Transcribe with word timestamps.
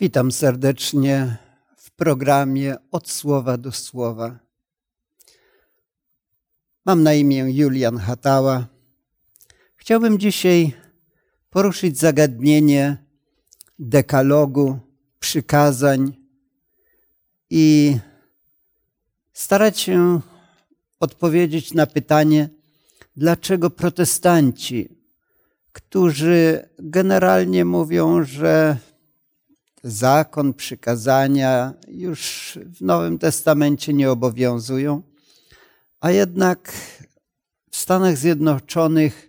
Witam 0.00 0.32
serdecznie 0.32 1.36
w 1.76 1.90
programie 1.90 2.76
Od 2.90 3.10
Słowa 3.10 3.56
do 3.56 3.72
Słowa. 3.72 4.38
Mam 6.84 7.02
na 7.02 7.14
imię 7.14 7.44
Julian 7.48 7.98
Hatała. 7.98 8.66
Chciałbym 9.76 10.18
dzisiaj 10.18 10.72
poruszyć 11.50 11.98
zagadnienie 11.98 12.96
dekalogu, 13.78 14.78
przykazań 15.18 16.12
i 17.50 17.96
starać 19.32 19.80
się 19.80 20.20
odpowiedzieć 21.00 21.74
na 21.74 21.86
pytanie, 21.86 22.48
dlaczego 23.16 23.70
protestanci, 23.70 24.88
którzy 25.72 26.68
generalnie 26.78 27.64
mówią, 27.64 28.24
że 28.24 28.76
zakon, 29.82 30.54
przykazania 30.54 31.74
już 31.88 32.58
w 32.78 32.80
Nowym 32.80 33.18
Testamencie 33.18 33.94
nie 33.94 34.10
obowiązują, 34.10 35.02
a 36.00 36.10
jednak 36.10 36.72
w 37.70 37.76
Stanach 37.76 38.16
Zjednoczonych 38.16 39.26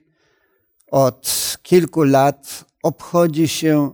od 0.88 1.58
kilku 1.64 2.04
lat 2.04 2.66
obchodzi 2.84 3.48
się 3.48 3.92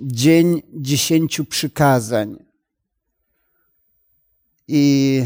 Dzień 0.00 0.62
Dziesięciu 0.72 1.44
Przykazań. 1.44 2.36
I 4.68 5.24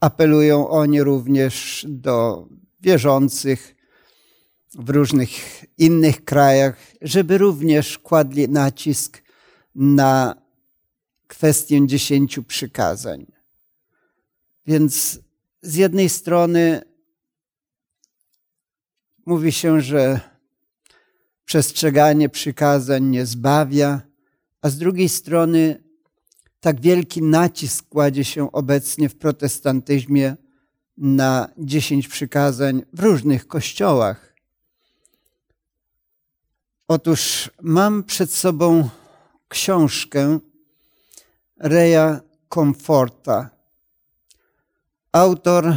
apelują 0.00 0.68
oni 0.68 1.02
również 1.02 1.86
do 1.88 2.46
wierzących 2.80 3.79
w 4.74 4.90
różnych 4.90 5.30
innych 5.78 6.24
krajach, 6.24 6.76
żeby 7.02 7.38
również 7.38 7.98
kładli 7.98 8.48
nacisk 8.48 9.22
na 9.74 10.42
kwestię 11.26 11.86
dziesięciu 11.86 12.42
przykazań. 12.42 13.26
Więc 14.66 15.20
z 15.62 15.74
jednej 15.74 16.08
strony 16.08 16.82
mówi 19.26 19.52
się, 19.52 19.80
że 19.80 20.20
przestrzeganie 21.44 22.28
przykazań 22.28 23.04
nie 23.04 23.26
zbawia, 23.26 24.00
a 24.62 24.70
z 24.70 24.78
drugiej 24.78 25.08
strony 25.08 25.82
tak 26.60 26.80
wielki 26.80 27.22
nacisk 27.22 27.88
kładzie 27.88 28.24
się 28.24 28.52
obecnie 28.52 29.08
w 29.08 29.16
protestantyzmie 29.16 30.36
na 30.96 31.48
dziesięć 31.58 32.08
przykazań 32.08 32.82
w 32.92 33.00
różnych 33.00 33.46
kościołach. 33.46 34.29
Otóż 36.92 37.50
mam 37.62 38.04
przed 38.04 38.32
sobą 38.32 38.88
książkę 39.48 40.38
Reja 41.60 42.20
Comforta. 42.54 43.50
Autor 45.12 45.76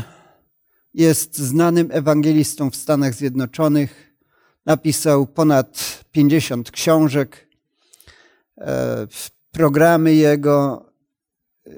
jest 0.94 1.38
znanym 1.38 1.90
ewangelistą 1.92 2.70
w 2.70 2.76
Stanach 2.76 3.14
Zjednoczonych. 3.14 4.16
Napisał 4.66 5.28
ponad 5.28 6.04
50 6.12 6.72
książek. 6.72 7.48
E, 8.58 9.08
programy 9.52 10.14
jego 10.14 10.86
e, 11.66 11.72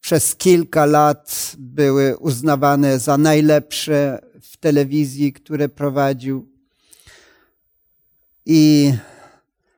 przez 0.00 0.36
kilka 0.36 0.86
lat 0.86 1.52
były 1.58 2.16
uznawane 2.16 2.98
za 2.98 3.18
najlepsze 3.18 4.18
w 4.42 4.56
telewizji, 4.56 5.32
które 5.32 5.68
prowadził. 5.68 6.55
I 8.46 8.92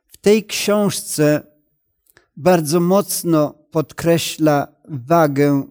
w 0.07 0.17
tej 0.17 0.45
książce 0.45 1.43
bardzo 2.37 2.81
mocno 2.81 3.55
podkreśla 3.71 4.69
wagę 4.89 5.63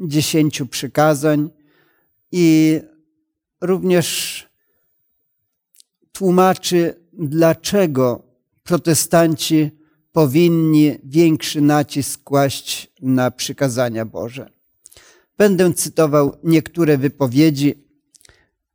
dziesięciu 0.00 0.66
przykazań 0.66 1.50
i 2.32 2.80
również 3.60 4.46
tłumaczy, 6.12 6.94
dlaczego 7.12 8.22
protestanci 8.62 9.70
powinni 10.12 10.98
większy 11.04 11.60
nacisk 11.60 12.22
kłaść 12.24 12.92
na 13.02 13.30
przykazania 13.30 14.04
Boże. 14.04 14.50
Będę 15.38 15.74
cytował 15.74 16.36
niektóre 16.44 16.98
wypowiedzi, 16.98 17.74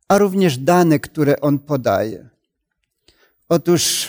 a 0.08 0.18
również 0.18 0.58
dane, 0.58 0.98
które 0.98 1.40
on 1.40 1.58
podaje. 1.58 2.33
Otóż 3.54 4.08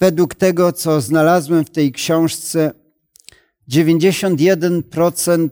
według 0.00 0.34
tego, 0.34 0.72
co 0.72 1.00
znalazłem 1.00 1.64
w 1.64 1.70
tej 1.70 1.92
książce, 1.92 2.72
91% 3.68 5.48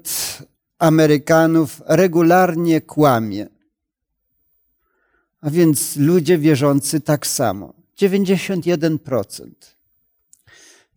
Amerykanów 0.79 1.83
regularnie 1.87 2.81
kłamie. 2.81 3.47
A 5.41 5.51
więc 5.51 5.97
ludzie 5.97 6.39
wierzący 6.39 7.01
tak 7.01 7.27
samo. 7.27 7.75
91%. 7.99 9.51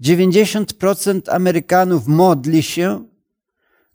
90% 0.02 1.22
Amerykanów 1.30 2.08
modli 2.08 2.64
się, 2.64 3.06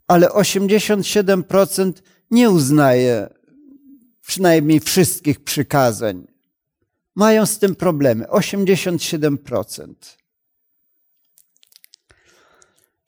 ale 0.07 0.27
87% 0.27 1.93
nie 2.31 2.49
uznaje 2.49 3.29
przynajmniej 4.21 4.79
wszystkich 4.79 5.39
przykazań 5.43 6.30
mają 7.15 7.45
z 7.45 7.59
tym 7.59 7.75
problemy. 7.75 8.25
87%. 8.25 9.93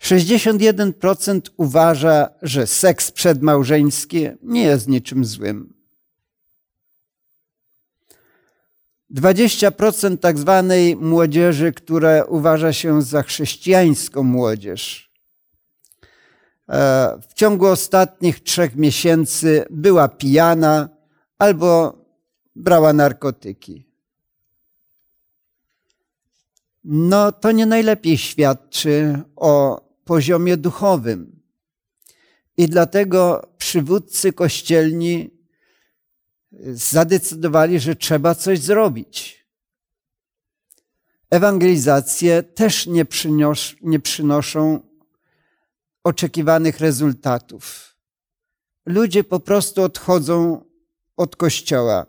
61% 0.04 1.42
uważa, 1.58 2.30
że 2.42 2.68
seks 2.68 3.12
przedmałżeński 3.12 4.30
nie 4.42 4.64
jest 4.64 4.88
niczym 4.88 5.26
złym. 5.26 5.74
20% 9.14 10.18
tak 10.18 10.38
zwanej 10.38 10.96
młodzieży, 10.96 11.72
która 11.72 12.24
uważa 12.24 12.74
się 12.74 13.02
za 13.02 13.24
chrześcijańską 13.24 14.24
młodzież, 14.24 15.12
e, 16.70 17.20
w 17.30 17.34
ciągu 17.34 17.66
ostatnich 17.66 18.44
trzech 18.44 18.76
miesięcy 18.76 19.66
była 19.70 20.08
pijana 20.08 20.90
albo 21.38 21.98
brała 22.56 22.94
narkotyki 22.94 23.93
no 26.84 27.32
to 27.32 27.52
nie 27.52 27.66
najlepiej 27.66 28.18
świadczy 28.18 29.20
o 29.36 29.84
poziomie 30.06 30.58
duchowym. 30.58 31.40
I 32.58 32.68
dlatego 32.68 33.50
przywódcy 33.58 34.34
kościelni 34.34 35.30
zadecydowali, 36.74 37.80
że 37.80 37.96
trzeba 37.96 38.36
coś 38.36 38.60
zrobić. 38.60 39.46
Ewangelizacje 41.30 42.44
też 42.44 42.88
nie, 42.88 43.06
przynos 43.06 43.74
nie 43.82 44.00
przynoszą 44.00 44.80
oczekiwanych 46.04 46.80
rezultatów. 46.80 47.96
Ludzie 48.86 49.24
po 49.24 49.40
prostu 49.40 49.84
odchodzą 49.84 50.66
od 51.18 51.36
kościoła. 51.36 52.06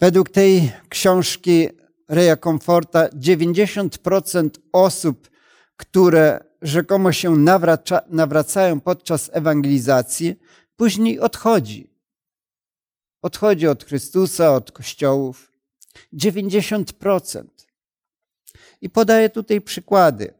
Według 0.00 0.30
tej 0.30 0.72
książki 0.88 1.68
Reja 2.10 2.36
Komforta 2.36 3.08
90% 3.08 4.50
osób, 4.72 5.30
które 5.76 6.44
rzekomo 6.62 7.12
się 7.12 7.30
nawraca, 7.30 8.00
nawracają 8.08 8.80
podczas 8.80 9.30
ewangelizacji, 9.32 10.36
później 10.76 11.20
odchodzi. 11.20 11.90
Odchodzi 13.22 13.66
od 13.66 13.84
Chrystusa, 13.84 14.54
od 14.54 14.72
kościołów. 14.72 15.52
90%. 16.14 17.44
I 18.80 18.90
podaję 18.90 19.30
tutaj 19.30 19.60
przykłady. 19.60 20.34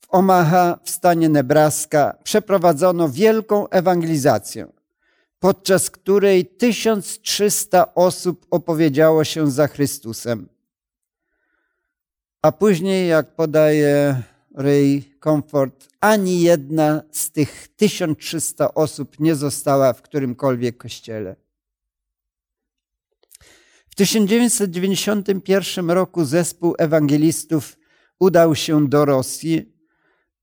W 0.00 0.06
Omaha 0.08 0.78
w 0.84 0.90
stanie 0.90 1.28
Nebraska 1.28 2.18
przeprowadzono 2.24 3.08
wielką 3.08 3.68
ewangelizację, 3.68 4.66
podczas 5.38 5.90
której 5.90 6.46
1300 6.46 7.94
osób 7.94 8.46
opowiedziało 8.50 9.24
się 9.24 9.50
za 9.50 9.68
Chrystusem. 9.68 10.57
A 12.42 12.52
później, 12.52 13.08
jak 13.08 13.34
podaje 13.34 14.22
Ray 14.54 15.14
Comfort, 15.24 15.88
ani 16.00 16.40
jedna 16.40 17.02
z 17.12 17.30
tych 17.30 17.68
1300 17.76 18.74
osób 18.74 19.20
nie 19.20 19.34
została 19.34 19.92
w 19.92 20.02
którymkolwiek 20.02 20.76
kościele. 20.76 21.36
W 23.90 23.94
1991 23.94 25.90
roku 25.90 26.24
zespół 26.24 26.74
ewangelistów 26.78 27.76
udał 28.20 28.54
się 28.54 28.88
do 28.88 29.04
Rosji 29.04 29.72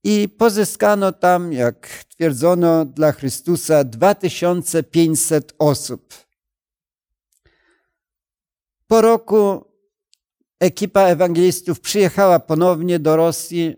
i 0.03 0.30
pozyskano 0.30 1.12
tam, 1.12 1.53
jak 1.53 2.06
twierdzono, 2.09 2.86
dla 2.86 3.12
Chrystusa 3.12 3.83
2500 3.83 5.56
osób. 5.59 6.13
Po 8.88 9.01
roku 9.01 9.65
ekipa 10.59 11.01
ewangelistów 11.01 11.79
przyjechała 11.79 12.39
ponownie 12.39 12.99
do 12.99 13.15
Rosji 13.15 13.75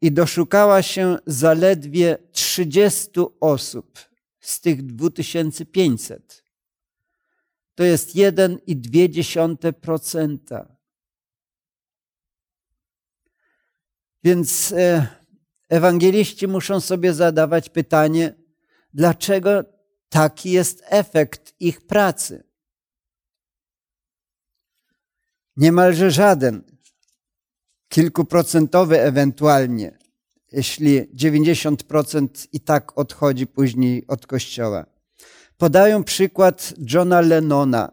i 0.00 0.12
doszukała 0.12 0.82
się 0.82 1.18
zaledwie 1.26 2.18
30 2.32 3.10
osób 3.40 3.98
z 4.40 4.60
tych 4.60 4.86
2500. 4.86 6.44
To 7.74 7.84
jest 7.84 8.14
1,2%. 8.14 10.66
Więc 14.24 14.72
e, 14.72 15.06
ewangeliści 15.68 16.48
muszą 16.48 16.80
sobie 16.80 17.14
zadawać 17.14 17.68
pytanie, 17.68 18.34
dlaczego 18.94 19.64
taki 20.08 20.50
jest 20.50 20.82
efekt 20.86 21.54
ich 21.60 21.86
pracy. 21.86 22.49
Niemalże 25.60 26.10
żaden, 26.10 26.62
kilkuprocentowy 27.88 29.00
ewentualnie, 29.00 29.98
jeśli 30.52 31.14
90% 31.16 32.28
i 32.52 32.60
tak 32.60 32.98
odchodzi 32.98 33.46
później 33.46 34.06
od 34.06 34.26
kościoła. 34.26 34.86
Podają 35.58 36.04
przykład 36.04 36.74
Johna 36.92 37.20
Lennona, 37.20 37.92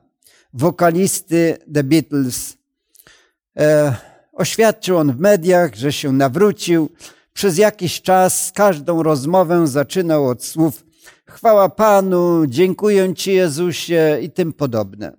wokalisty 0.54 1.58
The 1.74 1.84
Beatles. 1.84 2.58
E, 3.58 3.96
oświadczył 4.34 4.98
on 4.98 5.14
w 5.14 5.20
mediach, 5.20 5.76
że 5.76 5.94
się 5.94 6.14
nawrócił. 6.14 6.90
Przez 7.34 7.58
jakiś 7.58 8.02
czas 8.02 8.52
każdą 8.56 9.04
rozmowę 9.04 9.68
zaczynał 9.68 10.28
od 10.28 10.44
słów 10.44 10.86
chwała 11.30 11.70
Panu, 11.70 12.48
dziękuję 12.48 13.16
Ci 13.16 13.32
Jezusie 13.32 14.20
i 14.22 14.32
tym 14.32 14.54
podobne. 14.54 15.18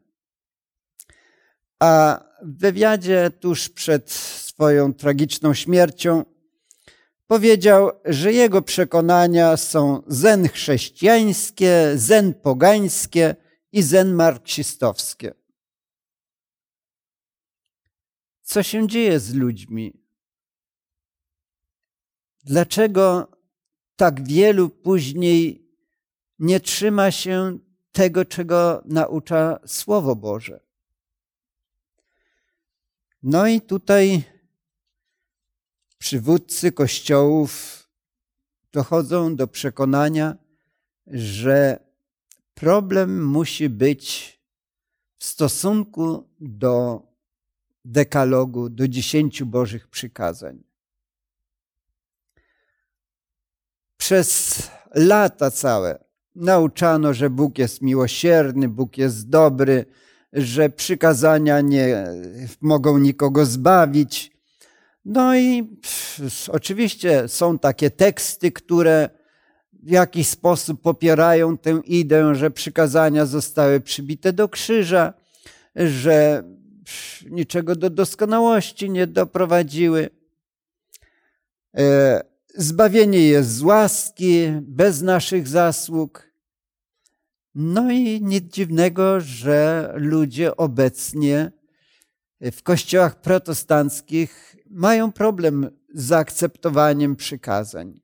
A 1.81 2.28
w 2.43 2.59
wywiadzie 2.59 3.31
tuż 3.41 3.69
przed 3.69 4.11
swoją 4.11 4.95
tragiczną 4.95 5.55
śmiercią 5.55 6.25
powiedział, 7.27 7.91
że 8.05 8.33
jego 8.33 8.63
przekonania 8.63 9.57
są 9.57 10.03
zen 10.07 10.49
chrześcijańskie, 10.49 11.93
zen 11.97 12.35
pogańskie 12.35 13.37
i 13.73 13.83
zen 13.83 14.15
marksistowskie. 14.15 15.35
Co 18.43 18.63
się 18.63 18.89
dzieje 18.89 19.21
z 19.21 19.35
ludźmi? 19.35 20.03
Dlaczego 22.45 23.33
tak 23.97 24.29
wielu 24.29 24.69
później 24.69 25.69
nie 26.39 26.61
trzyma 26.61 27.11
się 27.11 27.59
tego, 27.93 28.25
czego 28.25 28.83
naucza 28.85 29.61
Słowo 29.67 30.17
Boże? 30.17 30.68
No 33.23 33.47
i 33.47 33.61
tutaj 33.61 34.23
przywódcy 35.99 36.73
kościołów 36.73 37.79
dochodzą 38.73 39.37
do 39.37 39.49
przekonania, 39.49 40.37
że 41.07 41.81
problem 42.55 43.27
musi 43.27 43.69
być 43.69 44.39
w 45.19 45.25
stosunku 45.25 46.29
do 46.41 47.03
dekalogu, 47.85 48.69
do 48.69 48.89
dziesięciu 48.89 49.47
Bożych 49.47 49.89
przykazań. 49.89 50.63
Przez 53.97 54.63
lata 54.95 55.51
całe 55.51 56.05
nauczano, 56.35 57.15
że 57.15 57.31
Bóg 57.31 57.59
jest 57.59 57.83
miłosierny, 57.83 58.69
Bóg 58.69 58.99
jest 58.99 59.29
dobry, 59.29 59.87
że 60.33 60.71
przykazania 60.71 61.61
nie 61.61 62.07
mogą 62.61 62.99
nikogo 62.99 63.47
zbawić. 63.47 64.33
No 65.05 65.37
i 65.37 65.65
pff, 65.65 66.51
oczywiście 66.53 67.29
są 67.29 67.59
takie 67.59 67.91
teksty, 67.91 68.53
które 68.53 69.09
w 69.83 69.91
jakiś 69.91 70.29
sposób 70.29 70.83
popierają 70.83 71.59
tę 71.59 71.81
ideę, 71.85 72.35
że 72.35 72.51
przykazania 72.51 73.27
zostały 73.27 73.81
przybite 73.81 74.33
do 74.33 74.49
krzyża, 74.49 75.15
że 75.77 76.43
niczego 77.31 77.77
do 77.77 77.91
doskonałości 77.91 78.91
nie 78.91 79.07
doprowadziły. 79.07 80.11
E, 81.77 82.23
zbawienie 82.55 83.21
jest 83.21 83.51
z 83.51 83.63
łaski, 83.63 84.53
bez 84.63 85.03
naszych 85.03 85.49
zasług. 85.49 86.28
No 87.61 87.91
i 87.91 88.23
nic 88.23 88.45
dziwnego, 88.55 89.21
że 89.21 89.93
ludzie 89.97 90.57
obecnie 90.57 91.53
w 92.41 92.63
kościołach 92.63 93.21
protestanckich 93.21 94.57
mają 94.71 95.13
problem 95.13 95.71
z 95.95 96.05
zaakceptowaniem 96.05 97.17
przykazań 97.17 98.01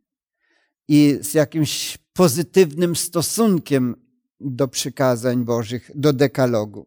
i 0.88 1.18
z 1.20 1.34
jakimś 1.34 1.98
pozytywnym 2.12 2.96
stosunkiem 2.96 3.96
do 4.40 4.68
przykazań 4.68 5.44
Bożych, 5.44 5.90
do 5.94 6.12
dekalogu. 6.12 6.86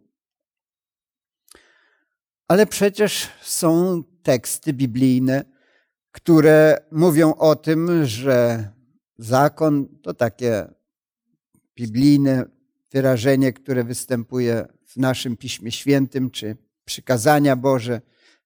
Ale 2.47 2.65
przecież 2.65 3.29
są 3.41 4.03
teksty 4.23 4.73
biblijne, 4.73 5.45
które 6.11 6.77
mówią 6.91 7.33
o 7.33 7.55
tym, 7.55 8.05
że 8.05 8.69
zakon 9.17 9.99
to 10.01 10.13
takie 10.13 10.67
biblijne 11.75 12.56
wyrażenie, 12.91 13.53
które 13.53 13.83
występuje 13.83 14.67
w 14.85 14.97
naszym 14.97 15.37
Piśmie 15.37 15.71
Świętym, 15.71 16.31
czy 16.31 16.57
przykazania 16.85 17.55
Boże, 17.55 18.01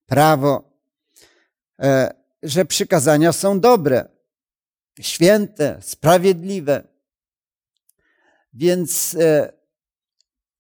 prawo, 0.06 0.80
e, 1.80 2.14
że 2.44 2.66
przykazania 2.66 3.34
są 3.34 3.60
dobre, 3.60 4.10
święte, 5.00 5.78
sprawiedliwe. 5.82 6.88
Więc 8.54 9.16
e, 9.20 9.54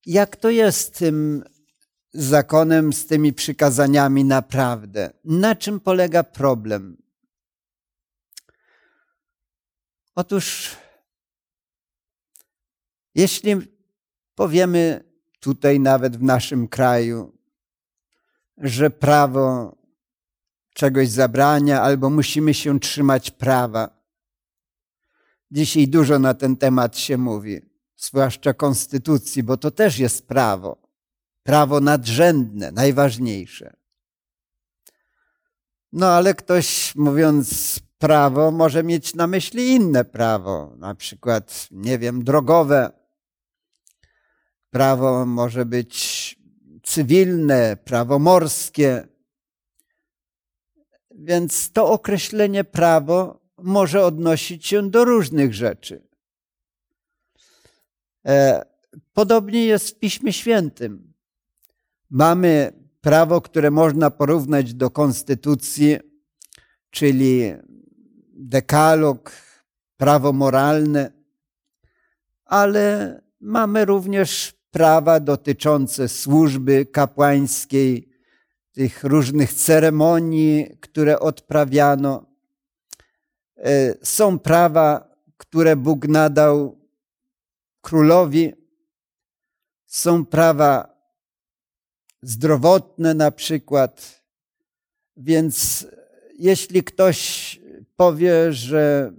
jak 0.06 0.36
to 0.36 0.50
jest 0.50 0.80
z 0.80 0.92
tym 0.92 1.44
zakonem, 2.14 2.94
z 2.94 3.08
tymi 3.08 3.34
przykazaniami 3.34 4.26
naprawdę? 4.26 5.10
Na 5.24 5.56
czym 5.56 5.80
polega 5.80 6.24
problem? 6.24 6.98
Otóż, 10.16 10.76
jeśli 13.16 13.56
powiemy 14.36 15.04
tutaj, 15.40 15.80
nawet 15.80 16.18
w 16.18 16.24
naszym 16.24 16.68
kraju, 16.68 17.38
że 18.58 18.90
prawo 18.90 19.76
czegoś 20.74 21.10
zabrania, 21.10 21.82
albo 21.82 22.10
musimy 22.10 22.54
się 22.54 22.80
trzymać 22.80 23.32
prawa. 23.32 24.02
Dzisiaj 25.52 25.88
dużo 25.88 26.20
na 26.20 26.34
ten 26.34 26.58
temat 26.58 26.98
się 26.98 27.18
mówi, 27.18 27.62
zwłaszcza 27.98 28.54
konstytucji, 28.54 29.44
bo 29.44 29.58
to 29.58 29.72
też 29.72 30.00
jest 30.00 30.28
prawo. 30.28 30.78
Prawo 31.44 31.80
nadrzędne, 31.80 32.72
najważniejsze. 32.72 33.74
No 35.94 36.08
ale 36.08 36.34
ktoś 36.34 36.96
mówiąc 36.96 37.80
prawo 37.98 38.52
może 38.52 38.84
mieć 38.84 39.16
na 39.16 39.28
myśli 39.28 39.68
inne 39.68 40.06
prawo, 40.06 40.76
na 40.78 40.96
przykład, 40.96 41.68
nie 41.72 42.00
wiem, 42.00 42.24
drogowe. 42.24 43.01
Prawo 44.72 45.26
może 45.26 45.66
być 45.66 45.96
cywilne, 46.84 47.78
prawo 47.84 48.20
morskie. 48.20 49.08
Więc 51.16 51.72
to 51.72 51.92
określenie 51.92 52.64
prawo 52.64 53.42
może 53.58 54.06
odnosić 54.06 54.68
się 54.68 54.90
do 54.90 55.06
różnych 55.06 55.54
rzeczy. 55.54 56.08
E, 58.26 58.66
podobnie 59.14 59.66
jest 59.66 59.90
w 59.90 60.00
Piśmie 60.00 60.34
Świętym. 60.34 61.14
Mamy 62.10 62.74
prawo, 63.02 63.42
które 63.42 63.72
można 63.72 64.12
porównać 64.12 64.74
do 64.74 64.90
konstytucji, 64.90 65.98
czyli 66.90 67.54
dekalog, 68.34 69.32
prawo 69.98 70.34
moralne, 70.34 71.12
ale 72.46 73.22
mamy 73.40 73.86
również 73.86 74.61
prawa 74.72 75.20
dotyczące 75.20 76.10
służby 76.10 76.86
kapłańskiej, 76.86 78.12
tych 78.72 79.04
różnych 79.04 79.54
ceremonii, 79.54 80.78
które 80.82 81.20
odprawiano. 81.20 82.26
E, 83.58 83.96
są 84.06 84.40
prawa, 84.40 85.16
które 85.38 85.76
Bóg 85.76 86.08
nadał 86.08 86.80
królowi. 87.82 88.54
Są 89.86 90.26
prawa 90.26 90.98
zdrowotne 92.22 93.14
na 93.14 93.32
przykład. 93.32 94.24
Więc 95.18 95.88
jeśli 96.40 96.84
ktoś 96.84 97.60
powie, 97.96 98.54
że 98.54 99.14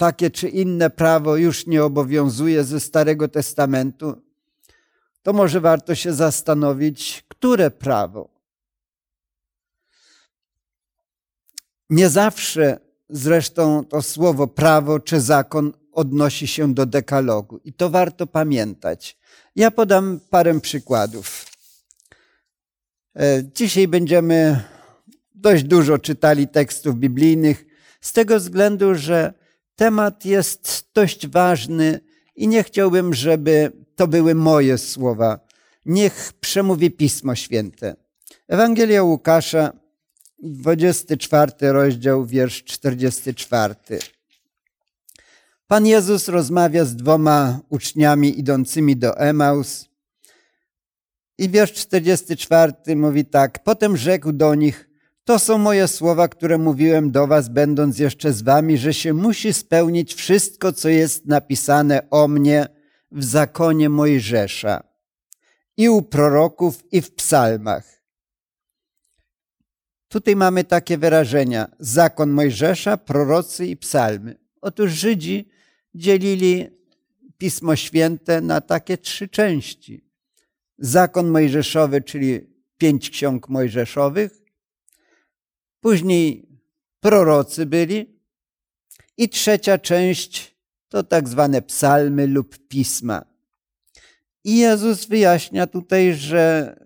takie 0.00 0.30
czy 0.30 0.48
inne 0.48 0.90
prawo 0.90 1.36
już 1.36 1.66
nie 1.66 1.84
obowiązuje 1.84 2.64
ze 2.64 2.80
Starego 2.80 3.28
Testamentu, 3.28 4.22
to 5.22 5.32
może 5.32 5.60
warto 5.60 5.94
się 5.94 6.12
zastanowić, 6.12 7.24
które 7.28 7.70
prawo? 7.70 8.28
Nie 11.90 12.08
zawsze 12.08 12.80
zresztą 13.08 13.84
to 13.84 14.02
słowo 14.02 14.46
prawo 14.46 15.00
czy 15.00 15.20
zakon 15.20 15.72
odnosi 15.92 16.46
się 16.46 16.74
do 16.74 16.86
dekalogu 16.86 17.60
i 17.64 17.72
to 17.72 17.90
warto 17.90 18.26
pamiętać. 18.26 19.18
Ja 19.56 19.70
podam 19.70 20.20
parę 20.30 20.60
przykładów. 20.60 21.46
E, 23.16 23.44
dzisiaj 23.54 23.88
będziemy 23.88 24.64
dość 25.34 25.64
dużo 25.64 25.98
czytali 25.98 26.48
tekstów 26.48 26.96
biblijnych, 26.96 27.66
z 28.00 28.12
tego 28.12 28.38
względu, 28.38 28.94
że 28.94 29.39
temat 29.80 30.24
jest 30.24 30.90
dość 30.94 31.26
ważny 31.26 32.00
i 32.36 32.48
nie 32.48 32.62
chciałbym, 32.62 33.14
żeby 33.14 33.72
to 33.96 34.08
były 34.08 34.34
moje 34.34 34.78
słowa. 34.78 35.40
Niech 35.86 36.32
przemówi 36.40 36.90
Pismo 36.90 37.34
Święte. 37.34 37.96
Ewangelia 38.48 39.02
Łukasza, 39.02 39.72
24 40.38 41.52
rozdział, 41.60 42.26
wiersz 42.26 42.64
44. 42.64 43.74
Pan 45.66 45.86
Jezus 45.86 46.28
rozmawia 46.28 46.84
z 46.84 46.96
dwoma 46.96 47.60
uczniami 47.68 48.38
idącymi 48.38 48.96
do 48.96 49.18
Emaus. 49.18 49.88
I 51.38 51.48
wiersz 51.48 51.72
44 51.72 52.96
mówi 52.96 53.24
tak: 53.24 53.64
Potem 53.64 53.96
rzekł 53.96 54.32
do 54.32 54.54
nich: 54.54 54.89
To 55.24 55.38
są 55.38 55.58
moje 55.58 55.88
słowa, 55.88 56.28
które 56.28 56.58
mówiłem 56.58 57.10
do 57.10 57.26
was, 57.26 57.48
będąc 57.48 57.98
jeszcze 57.98 58.32
z 58.32 58.42
wami, 58.42 58.78
że 58.78 58.94
się 58.94 59.12
musi 59.12 59.52
spełnić 59.52 60.14
wszystko, 60.14 60.72
co 60.72 60.88
jest 60.88 61.26
napisane 61.26 62.10
o 62.10 62.28
mnie 62.28 62.66
w 63.12 63.24
zakonie 63.24 63.88
Mojżesza 63.88 64.82
i 65.76 65.88
u 65.88 66.02
proroków, 66.02 66.84
i 66.92 67.00
w 67.00 67.14
psalmach. 67.14 68.02
Tutaj 70.08 70.36
mamy 70.36 70.64
takie 70.64 70.98
wyrażenia: 70.98 71.68
zakon 71.78 72.30
Mojżesza, 72.30 72.96
prorocy 72.96 73.66
i 73.66 73.76
psalmy. 73.76 74.36
Otóż 74.60 74.90
Żydzi 74.92 75.48
dzielili 75.94 76.68
Pismo 77.38 77.76
Święte 77.76 78.40
na 78.40 78.60
takie 78.60 78.98
trzy 78.98 79.28
części. 79.28 80.04
Zakon 80.78 81.28
Mojżeszowy, 81.28 82.02
czyli 82.02 82.40
pięć 82.78 83.10
ksiąg 83.10 83.48
mojżeszowych, 83.48 84.39
później 85.80 86.48
prorocy 87.00 87.66
byli 87.66 88.20
i 89.16 89.28
trzecia 89.28 89.78
część 89.78 90.56
to 90.88 91.02
tak 91.02 91.28
zwane 91.28 91.62
psalmy 91.62 92.26
lub 92.26 92.58
pisma. 92.68 93.24
I 94.44 94.58
Jezus 94.58 95.04
wyjaśnia 95.04 95.66
tutaj, 95.66 96.14
że 96.14 96.76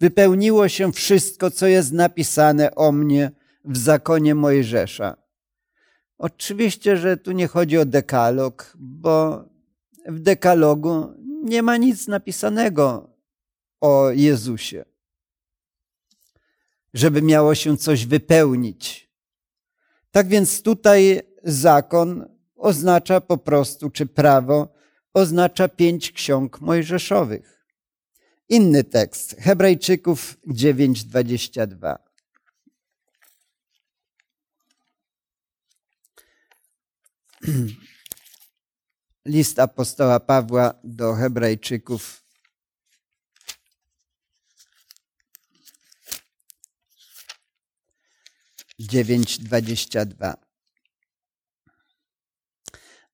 wypełniło 0.00 0.68
się 0.68 0.92
wszystko, 0.92 1.50
co 1.50 1.66
jest 1.66 1.92
napisane 1.92 2.74
o 2.74 2.92
mnie 2.92 3.30
w 3.64 3.76
zakonie 3.76 4.34
Mojżesza. 4.34 5.16
Oczywiście, 6.18 6.96
że 6.96 7.16
tu 7.16 7.32
nie 7.32 7.46
chodzi 7.46 7.78
o 7.78 7.84
dekalog, 7.84 8.72
bo 8.78 9.44
w 10.08 10.20
dekalogu 10.20 11.14
nie 11.42 11.62
ma 11.62 11.76
nic 11.76 12.08
napisanego 12.08 13.10
o 13.80 14.10
Jezusie, 14.10 14.84
żeby 16.94 17.22
miało 17.22 17.54
się 17.54 17.76
coś 17.76 18.06
wypełnić. 18.06 19.12
Tak 20.10 20.28
więc 20.28 20.62
tutaj 20.62 21.20
zakon 21.44 22.28
oznacza 22.56 23.20
po 23.20 23.38
prostu, 23.38 23.90
czy 23.90 24.06
prawo 24.06 24.74
oznacza 25.14 25.68
pięć 25.68 26.12
ksiąg 26.12 26.60
mojżeszowych. 26.60 27.66
Inny 28.48 28.84
tekst, 28.84 29.36
Hebrajczyków 29.38 30.36
9:22. 30.46 31.96
List 39.26 39.58
apostoła 39.58 40.20
Pawła 40.20 40.74
do 40.84 41.14
Hebrajczyków. 41.14 42.21
Dziewięć 48.78 49.38
dwadzieścia 49.38 50.04
dwa. 50.04 50.36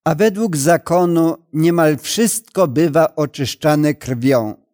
A 0.03 0.15
według 0.15 0.57
zakonu 0.57 1.47
niemal 1.53 1.97
wszystko 1.97 2.67
bywa 2.67 3.15
oczyszczane 3.15 3.93
krwią 3.93 4.65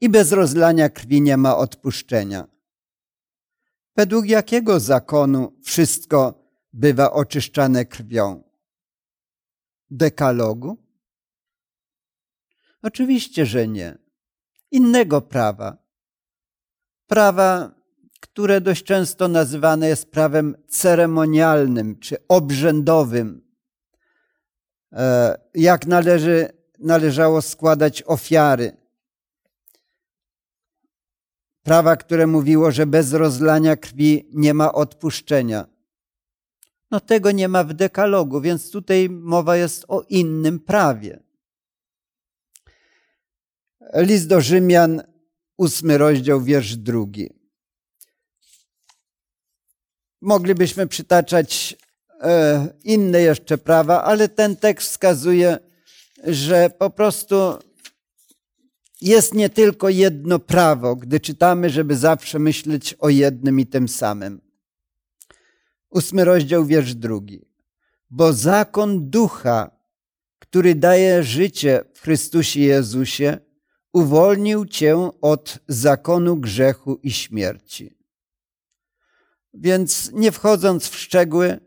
i 0.00 0.08
bez 0.08 0.32
rozlania 0.32 0.88
krwi 0.88 1.22
nie 1.22 1.36
ma 1.36 1.56
odpuszczenia. 1.56 2.48
Według 3.96 4.26
jakiego 4.26 4.80
zakonu 4.80 5.52
wszystko 5.64 6.44
bywa 6.72 7.12
oczyszczane 7.12 7.84
krwią? 7.84 8.50
dekalogu? 9.90 10.76
Oczywiście, 12.82 13.46
że 13.46 13.68
nie. 13.68 13.98
Innego 14.70 15.20
prawa. 15.20 15.76
Prawa, 17.06 17.74
które 18.20 18.60
dość 18.60 18.84
często 18.84 19.28
nazywane 19.28 19.88
jest 19.88 20.10
prawem 20.10 20.56
ceremonialnym 20.68 21.98
czy 21.98 22.16
obrzędowym. 22.28 23.42
E, 24.92 25.38
jak 25.54 25.86
należy, 25.86 26.48
należało 26.78 27.42
składać 27.42 28.02
ofiary. 28.02 28.76
Prawa, 31.62 31.96
które 31.96 32.26
mówiło, 32.26 32.70
że 32.70 32.86
bez 32.86 33.12
rozlania 33.12 33.76
krwi 33.76 34.28
nie 34.32 34.54
ma 34.54 34.72
odpuszczenia. 34.72 35.66
No 36.90 37.00
tego 37.00 37.30
nie 37.30 37.48
ma 37.48 37.64
w 37.64 37.74
dekalogu, 37.74 38.40
więc 38.40 38.70
tutaj 38.70 39.10
mowa 39.10 39.56
jest 39.56 39.84
o 39.88 40.02
innym 40.08 40.60
prawie. 40.60 41.22
List 43.94 44.28
do 44.28 44.40
Rzymian, 44.40 45.02
ósmy 45.56 45.98
rozdział, 45.98 46.40
wiersz 46.40 46.76
drugi. 46.76 47.39
Moglibyśmy 50.20 50.86
przytaczać 50.86 51.76
e, 52.20 52.68
inne 52.84 53.20
jeszcze 53.20 53.58
prawa, 53.58 54.04
ale 54.04 54.28
ten 54.28 54.56
tekst 54.56 54.90
wskazuje, 54.90 55.58
że 56.24 56.70
po 56.78 56.90
prostu 56.90 57.36
jest 59.00 59.34
nie 59.34 59.50
tylko 59.50 59.88
jedno 59.88 60.38
prawo, 60.38 60.96
gdy 60.96 61.20
czytamy, 61.20 61.70
żeby 61.70 61.96
zawsze 61.96 62.38
myśleć 62.38 62.94
o 62.98 63.08
jednym 63.08 63.60
i 63.60 63.66
tym 63.66 63.88
samym. 63.88 64.40
Ósmy 65.90 66.24
rozdział, 66.24 66.64
wiersz 66.64 66.94
drugi. 66.94 67.46
Bo 68.10 68.32
zakon 68.32 69.10
ducha, 69.10 69.70
który 70.38 70.74
daje 70.74 71.22
życie 71.22 71.84
w 71.94 72.00
Chrystusie 72.00 72.60
Jezusie, 72.60 73.38
uwolnił 73.92 74.66
cię 74.66 75.10
od 75.20 75.58
zakonu 75.68 76.36
grzechu 76.36 76.98
i 77.02 77.12
śmierci. 77.12 77.99
Więc 79.54 80.12
nie 80.12 80.32
wchodząc 80.32 80.88
w 80.88 80.98
szczegóły, 80.98 81.60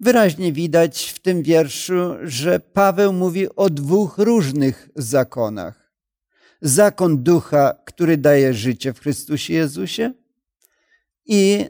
wyraźnie 0.00 0.52
widać 0.52 1.10
w 1.10 1.18
tym 1.18 1.42
wierszu, 1.42 2.14
że 2.22 2.60
Paweł 2.60 3.12
mówi 3.12 3.48
o 3.56 3.70
dwóch 3.70 4.18
różnych 4.18 4.88
zakonach. 4.96 5.92
Zakon 6.62 7.22
ducha, 7.22 7.74
który 7.84 8.16
daje 8.16 8.54
życie 8.54 8.92
w 8.92 9.00
Chrystusie 9.00 9.54
Jezusie 9.54 10.12
i 11.26 11.66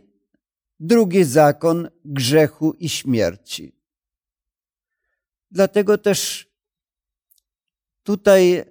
drugi 0.81 1.25
zakon 1.25 1.89
grzechu 2.05 2.73
i 2.73 2.89
śmierci. 2.89 3.73
Dlatego 5.51 5.99
też 5.99 6.49
tutaj 8.03 8.65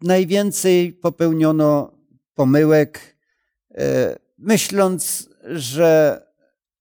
najwięcej 0.00 0.92
popełniono 0.92 1.98
pomyłek, 2.34 3.16
e, 3.74 4.18
myśląc, 4.38 5.27
że 5.44 6.22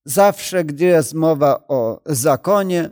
zawsze, 0.05 0.63
gdy 0.63 0.85
jest 0.85 1.13
mowa 1.13 1.67
o 1.67 2.01
zakonie, 2.05 2.89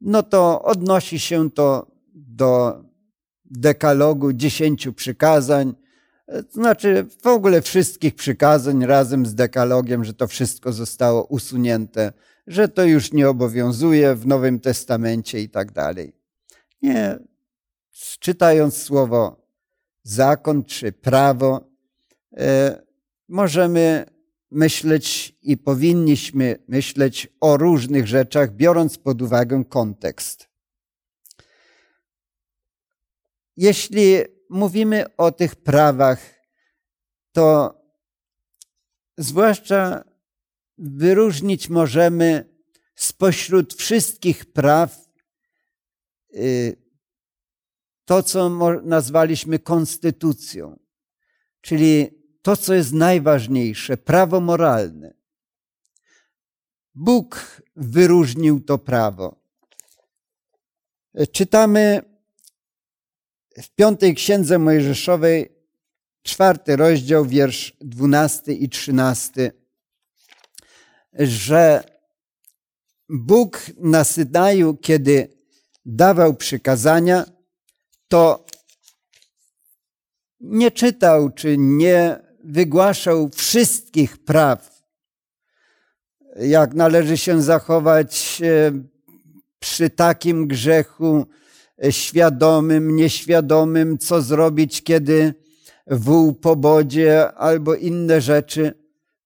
no 0.00 0.22
to 0.22 0.62
odnosi 0.62 1.18
się 1.18 1.50
to 1.50 1.86
do 2.14 2.84
dekalogu 3.44 4.32
dziesięciu 4.32 4.92
przykazań, 4.92 5.74
to 6.26 6.52
znaczy 6.52 7.06
w 7.22 7.26
ogóle 7.26 7.62
wszystkich 7.62 8.14
przykazań 8.14 8.86
razem 8.86 9.26
z 9.26 9.34
dekalogiem, 9.34 10.04
że 10.04 10.14
to 10.14 10.26
wszystko 10.26 10.72
zostało 10.72 11.24
usunięte, 11.24 12.12
że 12.46 12.68
to 12.68 12.84
już 12.84 13.12
nie 13.12 13.28
obowiązuje 13.28 14.14
w 14.14 14.26
Nowym 14.26 14.60
Testamencie 14.60 15.40
i 15.40 15.48
tak 15.48 15.72
dalej. 15.72 16.12
Nie. 16.82 17.18
Czytając 18.20 18.76
słowo 18.76 19.46
zakon 20.02 20.64
czy 20.64 20.92
prawo, 20.92 21.70
e, 22.36 22.82
możemy 23.28 24.06
myśleć 24.54 25.36
i 25.42 25.56
powinniśmy 25.56 26.58
myśleć 26.68 27.28
o 27.40 27.56
różnych 27.56 28.06
rzeczach, 28.06 28.52
biorąc 28.52 28.98
pod 28.98 29.22
uwagę 29.22 29.64
kontekst. 29.64 30.48
Jeśli 33.56 34.16
mówimy 34.50 35.16
o 35.16 35.32
tych 35.32 35.56
prawach, 35.56 36.34
to 37.32 37.74
zwłaszcza 39.18 40.04
wyróżnić 40.78 41.68
możemy 41.68 42.54
spośród 42.96 43.74
wszystkich 43.74 44.52
praw 44.52 45.08
y, 46.34 46.76
to, 48.04 48.22
co 48.22 48.50
nazwaliśmy 48.82 49.58
konstytucją, 49.58 50.78
czyli 51.60 52.23
to, 52.44 52.56
co 52.56 52.74
jest 52.74 52.92
najważniejsze, 52.92 53.96
prawo 53.96 54.40
moralne. 54.40 55.14
Bóg 56.94 57.62
wyróżnił 57.76 58.60
to 58.60 58.78
prawo. 58.78 59.36
Czytamy 61.32 62.02
w 63.62 63.70
piątej 63.70 64.14
księdze 64.14 64.58
Mojżeszowej, 64.58 65.52
czwarty 66.22 66.76
rozdział, 66.76 67.24
wiersz 67.26 67.76
dwunasty 67.80 68.54
i 68.54 68.68
trzynasty, 68.68 69.52
że 71.12 71.84
Bóg 73.08 73.62
na 73.76 74.04
Synaju, 74.04 74.76
kiedy 74.76 75.36
dawał 75.86 76.34
przykazania, 76.34 77.24
to 78.08 78.46
nie 80.40 80.70
czytał 80.70 81.30
czy 81.30 81.58
nie 81.58 82.24
wygłaszał 82.44 83.30
wszystkich 83.34 84.24
praw, 84.24 84.82
jak 86.36 86.74
należy 86.74 87.16
się 87.16 87.42
zachować 87.42 88.42
e, 88.44 88.72
przy 89.58 89.90
takim 89.90 90.48
grzechu 90.48 91.26
e, 91.84 91.92
świadomym, 91.92 92.96
nieświadomym, 92.96 93.98
co 93.98 94.22
zrobić, 94.22 94.82
kiedy 94.82 95.34
wół 95.86 96.34
po 96.34 96.56
bodzie 96.56 97.32
albo 97.32 97.74
inne 97.74 98.20
rzeczy. 98.20 98.74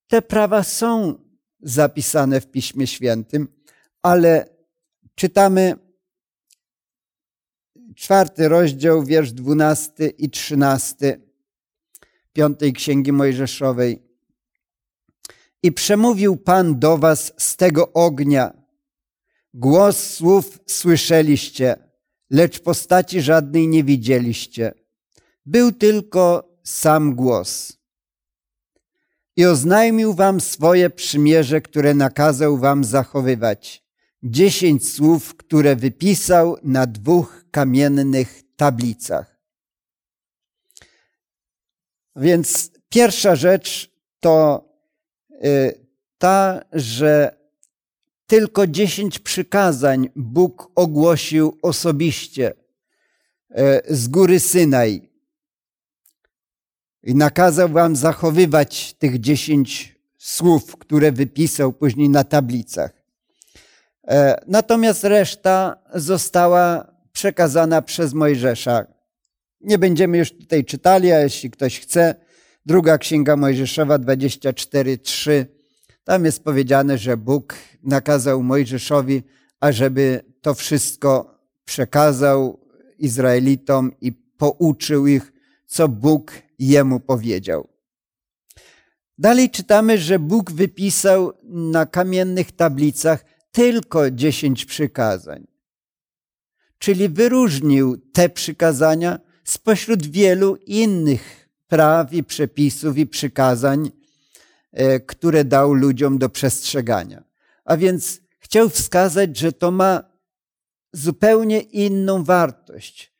Te 0.07 0.23
prawa 0.23 0.63
są 0.63 1.15
zapisane 1.61 2.41
w 2.41 2.51
Piśmie 2.51 2.87
Świętym, 2.87 3.49
ale 4.03 4.49
czytamy 5.15 5.75
czwarty 7.95 8.49
rozdział, 8.49 9.05
wiersz 9.05 9.33
dwunasty 9.33 10.09
i 10.09 10.31
trzynasty 10.31 11.28
piątej 12.33 12.73
Księgi 12.73 13.13
Mojżeszowej. 13.13 14.03
I 15.63 15.73
przemówił 15.73 16.37
Pan 16.37 16.79
do 16.79 16.99
was 16.99 17.33
z 17.39 17.57
tego 17.57 17.93
ognia. 17.93 18.53
Głos 19.55 19.97
słów 19.97 20.59
słyszeliście, 20.67 21.77
lecz 22.31 22.61
postaci 22.61 23.21
żadnej 23.21 23.69
nie 23.69 23.85
widzieliście. 23.85 24.73
Był 25.47 25.73
tylko 25.73 26.55
sam 26.65 27.15
głos. 27.15 27.79
I 29.37 29.47
oznajmił 29.47 30.15
wam 30.15 30.41
swoje 30.41 30.91
przymierze, 30.91 31.61
które 31.61 31.95
nakazał 31.95 32.59
wam 32.59 32.85
zachowywać. 32.85 33.85
Dziesięć 34.23 34.93
słów, 34.93 35.37
które 35.37 35.77
wypisał 35.77 36.57
na 36.63 36.87
dwóch 36.87 37.45
kamiennych 37.51 38.43
tablicach. 38.57 39.38
Więc 42.19 42.71
pierwsza 42.89 43.37
rzecz 43.37 43.91
to 44.21 44.65
y, 45.45 45.87
ta, 46.19 46.61
że 46.73 47.39
tylko 48.27 48.67
dziesięć 48.67 49.19
przykazań 49.19 50.09
Bóg 50.17 50.71
ogłosił 50.75 51.59
osobiście 51.63 52.53
y, 52.53 53.55
z 53.89 54.09
góry 54.09 54.41
Synaj. 54.41 55.09
I 57.03 57.15
nakazał 57.15 57.69
wam 57.69 57.97
zachowywać 57.97 58.95
tych 58.95 59.21
dziesięć 59.21 59.99
słów, 60.19 60.77
które 60.77 61.13
wypisał 61.13 61.73
później 61.73 62.09
na 62.09 62.25
tablicach. 62.25 62.91
E, 64.09 64.41
natomiast 64.47 65.05
reszta 65.05 65.77
została 65.95 66.93
przekazana 67.13 67.83
przez 67.83 68.15
Mojżesza 68.15 68.87
nie 69.61 69.79
będziemy 69.79 70.19
już 70.19 70.33
tutaj 70.33 70.65
czytali, 70.65 71.13
a 71.13 71.21
jeśli 71.21 71.51
ktoś 71.51 71.81
chce, 71.81 72.15
druga 72.67 72.99
księga 72.99 73.37
Mojżeszowa 73.37 73.99
24:3, 73.99 75.47
tam 76.05 76.25
jest 76.25 76.45
powiedziane, 76.45 76.99
że 76.99 77.17
Bóg 77.17 77.55
nakazał 77.83 78.43
Mojżeszowi, 78.43 79.23
ażeby 79.61 80.25
to 80.41 80.55
wszystko 80.55 81.39
przekazał 81.65 82.61
Izraelitom 82.99 83.93
i 84.01 84.13
pouczył 84.13 85.07
ich, 85.07 85.33
co 85.67 85.89
Bóg 85.89 86.33
jemu 86.59 87.01
powiedział. 87.01 87.69
Dalej 89.19 89.51
czytamy, 89.51 89.99
że 89.99 90.19
Bóg 90.19 90.51
wypisał 90.51 91.33
na 91.43 91.87
kamiennych 91.87 92.53
tablicach 92.53 93.25
tylko 93.53 94.11
dziesięć 94.11 94.65
przykazań. 94.65 95.47
Czyli 96.79 97.09
wyróżnił 97.09 97.97
te 98.13 98.29
przykazania, 98.29 99.19
spośród 99.49 100.07
wielu 100.07 100.57
innych 100.57 101.49
praw 101.69 102.13
i 102.13 102.25
przepisów 102.25 102.99
i 102.99 103.07
przykazań, 103.07 103.91
e, 104.73 105.01
które 105.01 105.45
dał 105.45 105.73
ludziom 105.73 106.19
do 106.19 106.29
przestrzegania. 106.29 107.25
A 107.65 107.77
więc 107.77 108.21
chciał 108.39 108.69
wskazać, 108.69 109.37
że 109.37 109.53
to 109.53 109.71
ma 109.71 110.03
zupełnie 110.93 111.61
inną 111.61 112.25
wartość, 112.25 113.13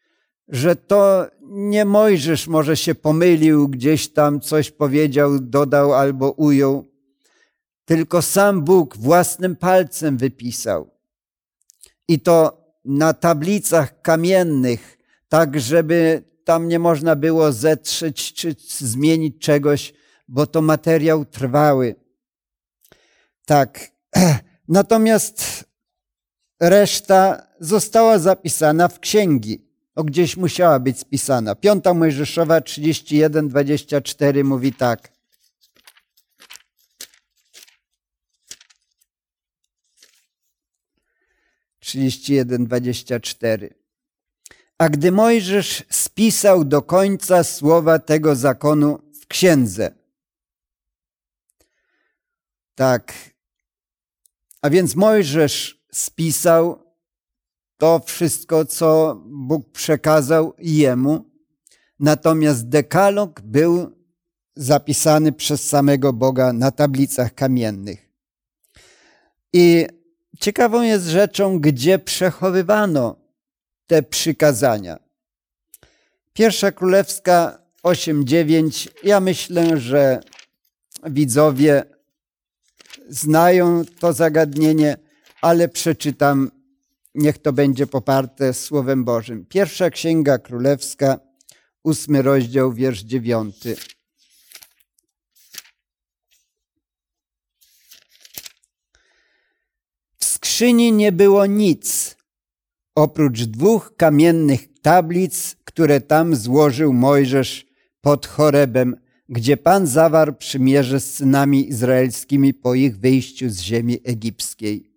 że 0.49 0.77
to 0.77 1.27
nie 1.43 1.85
Mojżesz 1.85 2.47
może 2.47 2.77
się 2.77 2.95
pomylił, 2.95 3.69
gdzieś 3.69 4.09
tam 4.09 4.41
coś 4.41 4.71
powiedział, 4.71 5.39
dodał 5.41 5.95
albo 5.95 6.31
ujął, 6.31 6.91
tylko 7.85 8.23
sam 8.23 8.63
Bóg 8.63 8.97
własnym 8.97 9.57
palcem 9.57 10.17
wypisał. 10.17 10.91
I 12.09 12.21
to 12.21 12.65
na 12.85 13.15
tablicach 13.15 14.03
kamiennych 14.03 14.98
tak 15.29 15.61
żeby 15.61 16.23
tam 16.45 16.69
nie 16.69 16.79
można 16.79 17.17
było 17.17 17.53
zetrzeć 17.53 18.33
czy 18.33 18.55
zmienić 18.69 19.39
czegoś, 19.39 19.95
bo 20.29 20.47
to 20.47 20.63
materiał 20.63 21.25
trwały. 21.25 21.95
Tak. 23.45 23.91
Natomiast 24.69 25.65
reszta 26.61 27.47
została 27.61 28.19
zapisana 28.19 28.89
w 28.89 29.01
księgi. 29.01 29.69
O 29.95 30.05
gdzieś 30.05 30.37
musiała 30.37 30.79
być 30.79 30.99
spisana. 30.99 31.55
Piąta 31.55 31.95
Mojżeszowa 31.95 32.61
31, 32.61 33.49
24 33.49 34.45
mówi 34.45 34.73
tak. 34.73 35.13
Trzydzieści 41.81 42.35
jeden, 42.35 42.65
dwadzieścia 42.65 43.21
cztery. 43.21 43.78
A 44.79 44.89
gdy 44.89 45.13
Mojżesz 45.13 45.85
spisał 45.91 46.65
do 46.65 46.83
końca 46.83 47.45
słowa 47.45 47.99
tego 47.99 48.37
zakonu 48.37 48.99
w 49.21 49.27
księdze. 49.27 49.95
Tak. 52.75 53.13
A 54.63 54.71
więc 54.71 54.97
Mojżesz 54.97 55.85
spisał 55.93 56.89
to 57.77 58.01
wszystko, 58.07 58.65
co 58.65 59.21
Bóg 59.27 59.71
przekazał 59.73 60.55
jemu, 60.59 61.25
natomiast 62.01 62.69
dekalog 62.69 63.41
był 63.41 63.97
zapisany 64.57 65.33
przez 65.33 65.69
samego 65.69 66.13
Boga 66.13 66.53
na 66.53 66.71
tablicach 66.71 67.35
kamiennych. 67.35 68.09
I 69.53 69.87
ciekawą 70.41 70.83
jest 70.83 71.07
rzeczą, 71.07 71.61
gdzie 71.61 71.99
przechowywano 71.99 73.28
te 73.89 74.03
przykazania. 74.03 74.99
Pierwsza 76.33 76.73
Królewska 76.73 77.59
8:9. 77.83 78.89
Ja 79.05 79.21
myślę, 79.21 79.81
że 79.81 80.21
widzowie 81.05 81.83
znają 83.09 83.85
to 84.01 84.13
zagadnienie, 84.13 84.97
ale 85.43 85.69
przeczytam, 85.69 86.51
niech 87.15 87.39
to 87.39 87.53
będzie 87.53 87.87
poparte 87.87 88.55
Słowem 88.55 89.05
Bożym. 89.05 89.47
Pierwsza 89.47 89.91
Księga 89.91 90.39
Królewska, 90.39 91.21
ósmy 91.83 92.23
rozdział, 92.23 92.73
wiersz 92.73 93.01
dziewiąty. 93.01 93.77
W 100.19 100.25
skrzyni 100.25 100.93
nie 100.93 101.13
było 101.13 101.47
nic, 101.47 102.18
oprócz 102.99 103.43
dwóch 103.43 103.97
kamiennych 103.97 104.81
tablic, 104.81 105.57
które 105.65 106.01
tam 106.01 106.37
złożył 106.37 106.93
Mojżesz 106.93 107.67
pod 108.01 108.27
Chorebem, 108.27 108.97
gdzie 109.29 109.57
Pan 109.57 109.87
zawarł 109.87 110.35
przymierze 110.35 111.01
z 111.01 111.15
synami 111.15 111.69
izraelskimi 111.69 112.55
po 112.55 112.75
ich 112.75 112.99
wyjściu 112.99 113.51
z 113.51 113.61
ziemi 113.61 114.01
egipskiej. 114.05 114.93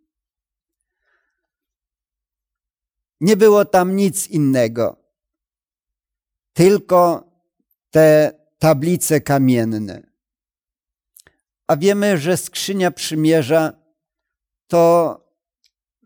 Nie 3.22 3.38
było 3.38 3.66
tam 3.66 3.96
nic 3.96 4.28
innego. 4.28 5.02
tylko 6.54 7.32
te 7.92 8.32
tablice 8.60 9.22
kamienne. 9.22 10.02
A 11.68 11.78
wiemy, 11.78 12.18
że 12.18 12.38
skrzynia 12.38 12.92
przymierza 12.92 13.74
to 14.68 15.21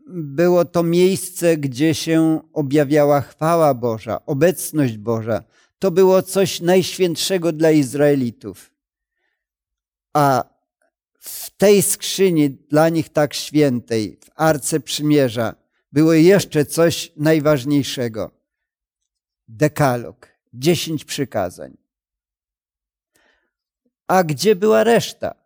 było 0.08 0.65
to 0.65 0.84
miejsce, 0.84 1.58
gdzie 1.58 1.94
się 1.94 2.41
objawiała 2.54 3.22
chwała 3.22 3.74
Boża, 3.74 4.26
obecność 4.26 4.98
Boża. 4.98 5.44
To 5.80 5.91
było 5.91 6.22
coś 6.22 6.62
najświętszego 6.62 7.52
dla 7.52 7.72
Izraelitów. 7.72 8.72
A 10.13 10.44
w 11.20 11.50
tej 11.50 11.82
skrzyni, 11.82 12.50
dla 12.50 12.89
nich 12.89 13.10
tak 13.10 13.34
świętej, 13.34 14.20
w 14.26 14.30
Arce 14.36 14.80
Przymierza, 14.80 15.56
było 15.91 16.13
jeszcze 16.13 16.65
coś 16.65 17.12
najważniejszego. 17.18 18.32
Dekalog, 19.48 20.28
dziesięć 20.54 21.06
przykazań. 21.06 21.78
A 24.08 24.24
gdzie 24.24 24.56
była 24.56 24.84
reszta? 24.84 25.45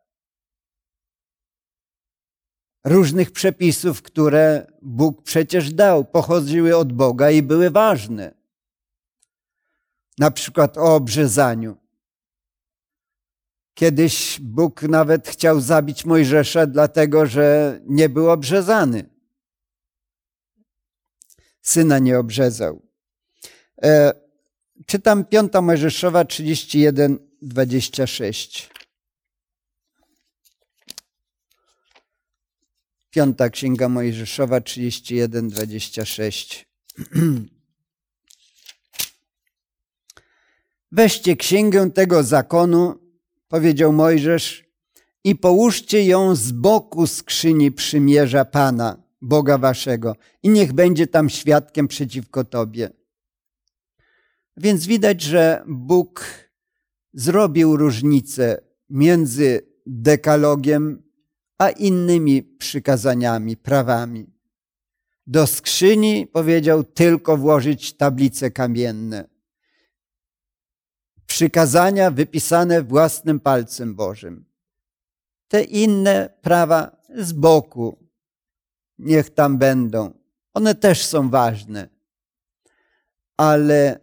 Różnych 2.84 3.32
przepisów, 3.32 4.02
które 4.02 4.72
Bóg 4.82 5.24
przecież 5.24 5.74
dał, 5.74 6.06
pochodziły 6.06 6.78
od 6.78 6.94
Boga 6.94 7.32
i 7.32 7.42
były 7.42 7.70
ważne. 7.70 8.34
Na 10.18 10.32
przykład 10.32 10.78
o 10.78 10.96
obrzezaniu. 10.96 11.78
Kiedyś 13.74 14.40
Bóg 14.42 14.82
nawet 14.82 15.28
chciał 15.28 15.62
zabić 15.62 16.06
Mojżesza, 16.06 16.68
dlatego 16.68 17.26
że 17.26 17.80
nie 17.86 18.10
był 18.10 18.30
obrzezany. 18.30 19.10
Syna 21.62 22.00
nie 22.00 22.20
obrzezał. 22.20 22.82
E, 23.84 24.14
czytam 24.86 25.26
5 25.26 25.54
Mojżeszowa 25.62 26.26
31, 26.26 27.20
26. 27.42 28.70
Piąta 33.10 33.50
Księga 33.50 33.90
Mojżeszowa 33.90 34.62
31, 34.62 35.50
26. 35.50 36.68
Weźcie 40.92 41.36
księgę 41.36 41.92
tego 41.92 42.24
zakonu, 42.24 43.00
powiedział 43.48 43.94
Mojżesz, 43.94 44.64
i 45.24 45.36
połóżcie 45.36 46.06
ją 46.06 46.36
z 46.36 46.52
boku 46.52 47.08
skrzyni 47.08 47.72
przymierza 47.72 48.46
Pana, 48.46 49.04
Boga 49.22 49.58
waszego, 49.58 50.16
i 50.44 50.50
niech 50.50 50.74
będzie 50.74 51.08
tam 51.08 51.30
świadkiem 51.30 51.88
przeciwko 51.88 52.44
Tobie. 52.44 52.90
Więc 54.58 54.86
widać, 54.86 55.22
że 55.22 55.64
Bóg 55.68 56.26
zrobił 57.14 57.78
różnicę 57.78 58.62
między 58.90 59.62
dekalogiem 59.86 61.09
a 61.60 61.70
innymi 61.70 62.44
przykazaniami, 62.44 63.58
prawami. 63.58 64.26
Do 65.28 65.48
skrzyni 65.48 66.28
powiedział 66.28 66.84
tylko 66.84 67.38
włożyć 67.38 67.94
tablice 67.94 68.52
kamienne. 68.52 69.28
Przykazania 71.26 72.12
wypisane 72.12 72.84
własnym 72.84 73.40
palcem 73.40 73.96
Bożym. 73.96 74.46
Te 75.48 75.64
inne 75.64 76.30
prawa 76.42 76.98
z 77.16 77.34
boku 77.34 77.98
niech 79.00 79.30
tam 79.30 79.58
będą. 79.58 80.14
One 80.54 80.76
też 80.76 81.06
są 81.06 81.30
ważne. 81.30 81.90
Ale 83.38 84.00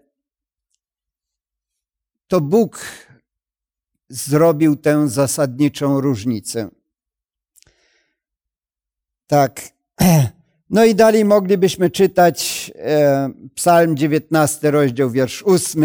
to 2.28 2.40
Bóg 2.40 2.80
zrobił 4.08 4.76
tę 4.76 5.08
zasadniczą 5.08 6.00
różnicę. 6.00 6.68
Tak. 9.26 9.60
No 10.70 10.84
i 10.84 10.94
dalej 10.94 11.24
moglibyśmy 11.24 11.90
czytać 11.90 12.70
e, 12.74 13.30
Psalm 13.54 13.96
19, 13.96 14.70
rozdział 14.70 15.10
wiersz 15.10 15.42
8. 15.42 15.84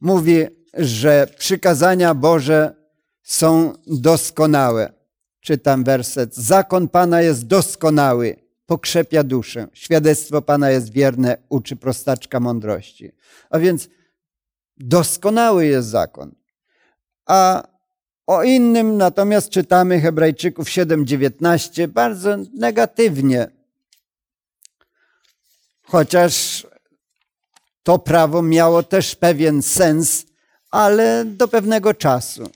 Mówi, 0.00 0.46
że 0.74 1.26
przykazania 1.38 2.14
Boże 2.14 2.74
są 3.22 3.72
doskonałe. 3.86 4.92
Czytam 5.40 5.84
werset. 5.84 6.36
Zakon 6.36 6.88
Pana 6.88 7.22
jest 7.22 7.46
doskonały, 7.46 8.36
pokrzepia 8.66 9.22
duszę. 9.24 9.68
Świadectwo 9.72 10.42
Pana 10.42 10.70
jest 10.70 10.92
wierne, 10.92 11.36
uczy 11.48 11.76
prostaczka 11.76 12.40
mądrości. 12.40 13.12
A 13.50 13.58
więc 13.58 13.88
doskonały 14.76 15.66
jest 15.66 15.88
zakon. 15.88 16.34
A 17.26 17.68
o 18.30 18.42
innym 18.42 18.96
natomiast 18.96 19.50
czytamy 19.50 20.00
Hebrajczyków 20.00 20.68
7:19 20.68 21.88
bardzo 21.88 22.36
negatywnie. 22.54 23.50
Chociaż 25.82 26.66
to 27.82 27.98
prawo 27.98 28.42
miało 28.42 28.82
też 28.82 29.14
pewien 29.14 29.62
sens, 29.62 30.26
ale 30.70 31.24
do 31.24 31.48
pewnego 31.48 31.94
czasu. 31.94 32.50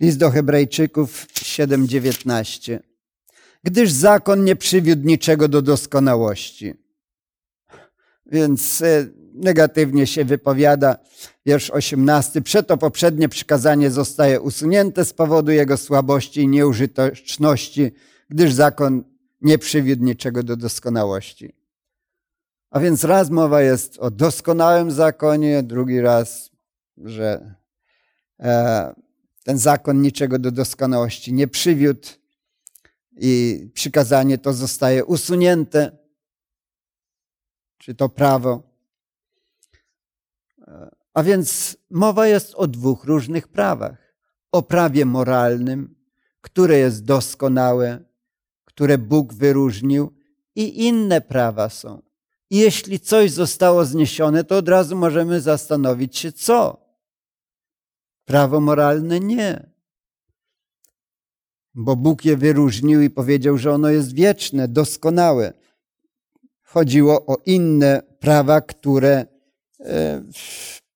List 0.00 0.18
do 0.18 0.30
Hebrajczyków 0.30 1.26
7:19. 1.26 2.80
Gdyż 3.64 3.90
zakon 3.90 4.44
nie 4.44 4.56
przywiódł 4.56 5.06
niczego 5.06 5.48
do 5.48 5.62
doskonałości. 5.62 6.74
Więc 8.26 8.82
e, 8.82 9.19
negatywnie 9.40 10.06
się 10.06 10.24
wypowiada. 10.24 10.96
Wiersz 11.46 11.70
18. 11.70 12.42
Przeto 12.42 12.76
poprzednie 12.76 13.28
przykazanie 13.28 13.90
zostaje 13.90 14.40
usunięte 14.40 15.04
z 15.04 15.12
powodu 15.12 15.52
jego 15.52 15.76
słabości 15.76 16.40
i 16.40 16.48
nieużyteczności, 16.48 17.92
gdyż 18.28 18.52
zakon 18.52 19.04
nie 19.40 19.58
przywiódł 19.58 20.04
niczego 20.04 20.42
do 20.42 20.56
doskonałości. 20.56 21.54
A 22.70 22.80
więc 22.80 23.04
raz 23.04 23.30
mowa 23.30 23.62
jest 23.62 23.98
o 23.98 24.10
doskonałym 24.10 24.90
zakonie, 24.90 25.62
drugi 25.62 26.00
raz, 26.00 26.50
że 26.96 27.54
e, 28.40 28.94
ten 29.44 29.58
zakon 29.58 30.02
niczego 30.02 30.38
do 30.38 30.50
doskonałości 30.50 31.32
nie 31.32 31.48
przywiódł 31.48 32.08
i 33.16 33.60
przykazanie 33.74 34.38
to 34.38 34.52
zostaje 34.52 35.04
usunięte, 35.04 35.98
czy 37.78 37.94
to 37.94 38.08
prawo. 38.08 38.69
A 41.14 41.22
więc 41.22 41.76
mowa 41.90 42.26
jest 42.26 42.54
o 42.54 42.66
dwóch 42.66 43.04
różnych 43.04 43.48
prawach. 43.48 44.14
O 44.52 44.62
prawie 44.62 45.04
moralnym, 45.04 45.94
które 46.40 46.78
jest 46.78 47.04
doskonałe, 47.04 48.04
które 48.64 48.98
Bóg 48.98 49.34
wyróżnił, 49.34 50.14
i 50.54 50.86
inne 50.86 51.20
prawa 51.20 51.68
są. 51.68 52.02
I 52.50 52.56
jeśli 52.56 53.00
coś 53.00 53.30
zostało 53.30 53.84
zniesione, 53.84 54.44
to 54.44 54.56
od 54.56 54.68
razu 54.68 54.96
możemy 54.96 55.40
zastanowić 55.40 56.18
się, 56.18 56.32
co. 56.32 56.86
Prawo 58.24 58.60
moralne 58.60 59.20
nie. 59.20 59.70
Bo 61.74 61.96
Bóg 61.96 62.24
je 62.24 62.36
wyróżnił 62.36 63.02
i 63.02 63.10
powiedział, 63.10 63.58
że 63.58 63.72
ono 63.72 63.88
jest 63.88 64.14
wieczne, 64.14 64.68
doskonałe. 64.68 65.52
Chodziło 66.62 67.26
o 67.26 67.36
inne 67.46 68.02
prawa, 68.20 68.60
które 68.60 69.26
e, 69.80 70.22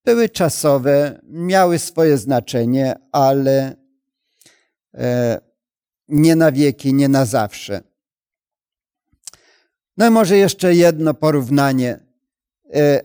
były 0.05 0.29
czasowe, 0.29 1.21
miały 1.29 1.79
swoje 1.79 2.19
znaczenie, 2.19 2.95
ale 3.13 3.77
e, 4.95 5.41
nie 6.09 6.37
na 6.37 6.53
wieki, 6.53 6.95
nie 6.95 7.09
na 7.09 7.25
zawsze. 7.25 7.83
No 9.97 10.07
i 10.07 10.11
może 10.11 10.37
jeszcze 10.37 10.75
jedno 10.75 11.15
porównanie. 11.15 12.01
E, 12.75 13.01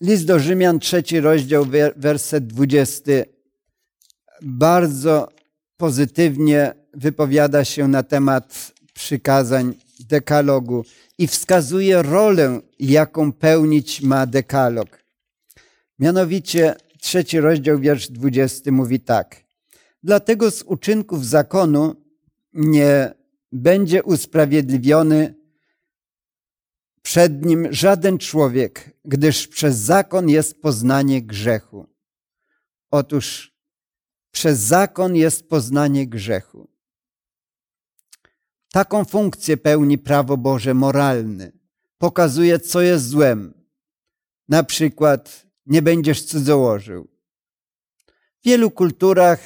list 0.00 0.24
do 0.24 0.38
Rzymian, 0.38 0.78
trzeci 0.78 1.20
rozdział, 1.20 1.66
werset 1.96 2.46
dwudziesty, 2.46 3.24
bardzo 4.42 5.28
pozytywnie 5.76 6.74
wypowiada 6.94 7.64
się 7.64 7.88
na 7.88 8.02
temat 8.02 8.72
przykazań 8.94 9.74
dekalogu 10.00 10.84
i 11.18 11.26
wskazuje 11.26 12.02
rolę, 12.02 12.60
jaką 12.78 13.32
pełnić 13.32 14.02
ma 14.02 14.26
dekalog. 14.26 15.07
Mianowicie 15.98 16.74
trzeci 17.00 17.40
rozdział, 17.40 17.78
wiersz 17.78 18.08
dwudziesty 18.08 18.72
mówi 18.72 19.00
tak. 19.00 19.44
Dlatego 20.02 20.50
z 20.50 20.62
uczynków 20.62 21.26
zakonu 21.26 21.94
nie 22.52 23.14
będzie 23.52 24.02
usprawiedliwiony 24.02 25.34
przed 27.02 27.44
nim 27.44 27.68
żaden 27.70 28.18
człowiek, 28.18 28.96
gdyż 29.04 29.48
przez 29.48 29.76
zakon 29.76 30.28
jest 30.28 30.62
poznanie 30.62 31.22
grzechu. 31.22 31.86
Otóż 32.90 33.54
przez 34.30 34.58
zakon 34.58 35.16
jest 35.16 35.48
poznanie 35.48 36.06
grzechu. 36.06 36.68
Taką 38.72 39.04
funkcję 39.04 39.56
pełni 39.56 39.98
prawo 39.98 40.36
Boże 40.36 40.74
moralne. 40.74 41.52
pokazuje, 41.98 42.60
co 42.60 42.80
jest 42.80 43.08
złem. 43.08 43.54
Na 44.48 44.62
przykład 44.62 45.47
nie 45.68 45.82
będziesz 45.82 46.24
cudzołożył. 46.24 47.08
W 48.40 48.44
wielu 48.44 48.70
kulturach 48.70 49.40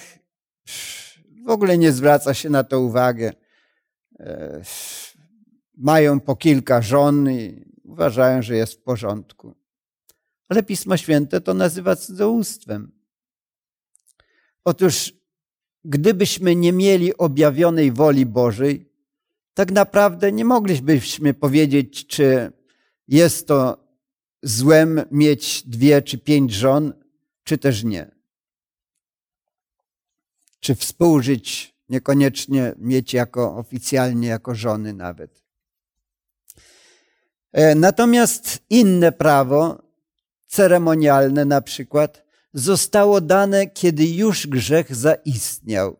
w 1.47 1.51
ogóle 1.51 1.79
nie 1.79 1.93
zwraca 1.93 2.35
się 2.35 2.51
na 2.51 2.65
to 2.65 2.81
uwagę. 2.81 3.33
E, 4.21 4.63
mają 5.77 6.21
po 6.21 6.37
kilka 6.37 6.83
żon 6.83 7.31
i 7.31 7.65
uważają, 7.85 8.43
że 8.43 8.57
jest 8.57 8.75
w 8.75 8.83
porządku. 8.83 9.55
Ale 10.49 10.63
Pismo 10.63 10.97
Święte 10.97 11.41
to 11.41 11.55
nazywa 11.55 11.97
cudzołóstwem. 11.97 12.93
Otóż, 14.65 15.13
gdybyśmy 15.85 16.57
nie 16.57 16.73
mieli 16.73 17.17
objawionej 17.17 17.93
woli 17.93 18.27
Bożej, 18.27 18.93
tak 19.55 19.71
naprawdę 19.71 20.33
nie 20.33 20.45
moglibyśmy 20.45 21.35
powiedzieć, 21.35 22.07
czy 22.07 22.53
jest 23.09 23.47
to 23.47 23.82
złem 24.43 25.01
mieć 25.11 25.63
dwie 25.67 26.03
czy 26.03 26.19
pięć 26.19 26.53
żon, 26.53 26.93
czy 27.45 27.59
też 27.59 27.85
nie. 27.85 28.11
Czy 30.61 30.75
współżyć, 30.75 31.75
niekoniecznie 31.89 32.75
mieć 32.79 33.15
jako 33.15 33.57
oficjalnie 33.57 34.29
jako 34.29 34.55
żony 34.55 34.93
nawet. 34.93 35.43
E, 37.53 37.75
natomiast 37.75 38.59
inne 38.71 39.13
prawo, 39.13 39.83
ceremonialne 40.47 41.45
na 41.45 41.61
przykład, 41.61 42.25
zostało 42.55 43.21
dane, 43.21 43.67
kiedy 43.67 44.07
już 44.07 44.47
grzech 44.47 44.97
zaistniał. 44.97 45.97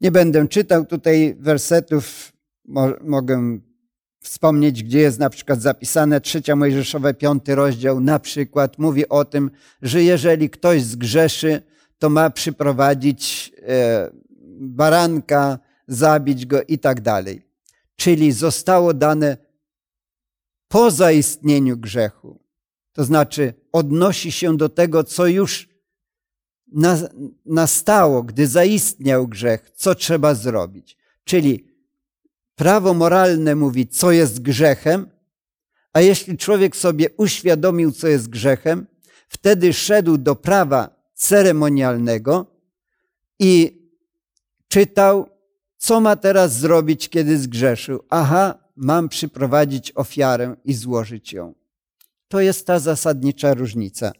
Nie 0.00 0.10
będę 0.10 0.48
czytał 0.48 0.86
tutaj 0.86 1.36
wersetów, 1.38 2.32
mogę 3.00 3.58
wspomnieć, 4.24 4.82
gdzie 4.82 4.98
jest 4.98 5.18
na 5.18 5.30
przykład 5.30 5.60
zapisane 5.60 6.20
trzecia 6.20 6.56
Mojżeszowe, 6.56 7.14
piąty 7.14 7.54
rozdział, 7.54 8.00
na 8.00 8.18
przykład 8.18 8.78
mówi 8.78 9.08
o 9.08 9.24
tym, 9.24 9.50
że 9.82 10.02
jeżeli 10.02 10.50
ktoś 10.50 10.82
zgrzeszy, 10.82 11.62
to 11.98 12.10
ma 12.10 12.30
przyprowadzić 12.30 13.52
e, 13.68 14.10
baranka, 14.60 15.58
zabić 15.88 16.46
go 16.46 16.62
i 16.62 16.78
tak 16.78 17.00
dalej. 17.00 17.42
Czyli 17.96 18.32
zostało 18.32 18.94
dane 18.94 19.36
po 20.68 20.90
zaistnieniu 20.90 21.76
grzechu. 21.76 22.40
To 22.92 23.04
znaczy 23.04 23.54
odnosi 23.72 24.32
się 24.32 24.56
do 24.56 24.68
tego, 24.68 25.04
co 25.04 25.26
już 25.26 25.68
nastało, 27.46 28.22
gdy 28.22 28.46
zaistniał 28.46 29.28
grzech, 29.28 29.70
co 29.74 29.94
trzeba 29.94 30.34
zrobić. 30.34 30.96
Czyli 31.24 31.73
prawo 32.54 32.94
moralne 32.94 33.54
mówi, 33.54 33.88
co 33.88 34.12
jest 34.12 34.42
grzechem, 34.42 35.10
a 35.92 36.00
jeśli 36.00 36.38
człowiek 36.38 36.76
sobie 36.76 37.10
uświadomił, 37.16 37.92
co 37.92 38.08
jest 38.08 38.28
grzechem, 38.28 38.86
wtedy 39.28 39.72
szedł 39.72 40.18
do 40.18 40.36
prawa 40.36 41.10
ceremonialnego 41.14 42.46
i 43.38 43.82
czytał, 44.68 45.28
co 45.76 46.00
ma 46.00 46.16
teraz 46.16 46.58
zrobić, 46.58 47.08
kiedy 47.08 47.38
zgrzeszył. 47.38 48.04
Aha, 48.10 48.58
mam 48.76 49.08
przyprowadzić 49.08 49.92
ofiarę 49.94 50.56
i 50.64 50.74
złożyć 50.74 51.32
ją. 51.32 51.54
To 52.28 52.40
jest 52.40 52.66
ta 52.66 52.78
zasadnicza 52.78 53.54
różnica. 53.54 54.12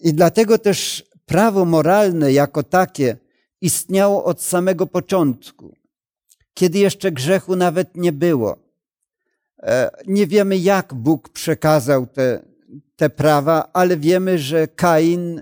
I 0.00 0.14
dlatego 0.14 0.58
też 0.58 1.04
prawo 1.26 1.64
moralne 1.64 2.32
jako 2.32 2.62
takie 2.62 3.16
istniało 3.60 4.24
od 4.24 4.42
samego 4.42 4.86
początku, 4.86 5.76
kiedy 6.54 6.78
jeszcze 6.78 7.12
grzechu 7.12 7.56
nawet 7.56 7.96
nie 7.96 8.12
było. 8.12 8.58
E, 9.62 9.90
nie 10.06 10.26
wiemy, 10.26 10.58
jak 10.58 10.94
Bóg 10.94 11.28
przekazał 11.28 12.06
te, 12.06 12.42
te 12.96 13.10
prawa, 13.10 13.70
ale 13.72 13.96
wiemy, 13.96 14.38
że 14.38 14.68
Kain 14.68 15.38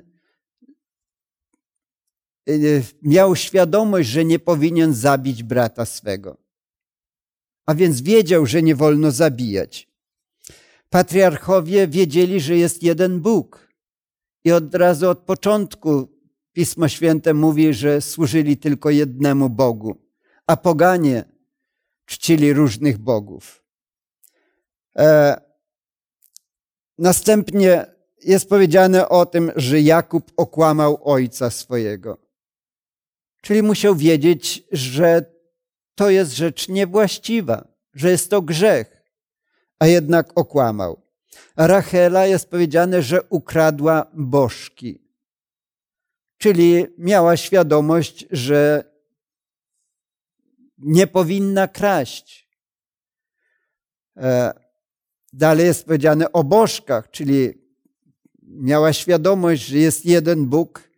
e, 2.49 2.53
miał 3.03 3.37
świadomość, 3.37 4.09
że 4.09 4.25
nie 4.25 4.39
powinien 4.39 4.95
zabić 4.95 5.43
brata 5.43 5.85
swego. 5.85 6.37
A 7.67 7.75
więc 7.75 8.01
wiedział, 8.01 8.47
że 8.47 8.63
nie 8.63 8.75
wolno 8.75 9.11
zabijać. 9.11 9.89
Patriarchowie 10.91 11.89
wiedzieli, 11.89 12.41
że 12.41 12.57
jest 12.57 12.83
jeden 12.83 13.21
Bóg. 13.21 13.69
I 14.45 14.53
od 14.53 14.75
razu 14.75 15.09
od 15.09 15.19
początku 15.19 16.09
Pismo 16.53 16.89
Święte 16.89 17.35
mówi, 17.35 17.75
że 17.75 18.01
służyli 18.01 18.57
tylko 18.57 18.91
jednemu 18.91 19.51
Bogu, 19.51 19.97
a 20.47 20.57
poganie 20.57 21.25
czcili 22.07 22.53
różnych 22.53 22.99
bogów. 22.99 23.65
E, 24.99 25.41
następnie 26.99 27.87
jest 28.25 28.49
powiedziane 28.49 29.09
o 29.09 29.27
tym, 29.27 29.53
że 29.57 29.81
Jakub 29.81 30.33
okłamał 30.37 31.01
ojca 31.03 31.51
swojego. 31.51 32.19
Czyli 33.43 33.63
musiał 33.63 33.97
wiedzieć, 33.97 34.63
że 34.73 35.25
to 35.95 36.11
jest 36.11 36.33
rzecz 36.33 36.69
niewłaściwa, 36.69 37.69
że 37.95 38.11
jest 38.11 38.31
to 38.31 38.43
grzech, 38.43 39.03
a 39.79 39.87
jednak 39.87 40.33
okłamał. 40.35 41.03
Rachela 41.57 42.27
jest 42.27 42.51
powiedziane, 42.51 43.03
że 43.03 43.23
ukradła 43.23 44.07
bożki, 44.15 45.03
czyli 46.39 46.87
miała 46.99 47.37
świadomość, 47.37 48.27
że 48.31 48.92
nie 50.83 51.07
powinna 51.07 51.69
kraść. 51.69 52.49
E, 54.17 54.53
dalej 55.33 55.67
jest 55.67 55.85
powiedziane 55.85 56.33
o 56.33 56.45
bożkach, 56.45 57.11
czyli 57.11 57.63
miała 58.43 58.93
świadomość, 58.93 59.67
że 59.67 59.79
jest 59.79 60.07
jeden 60.07 60.47
Bóg, 60.47 60.91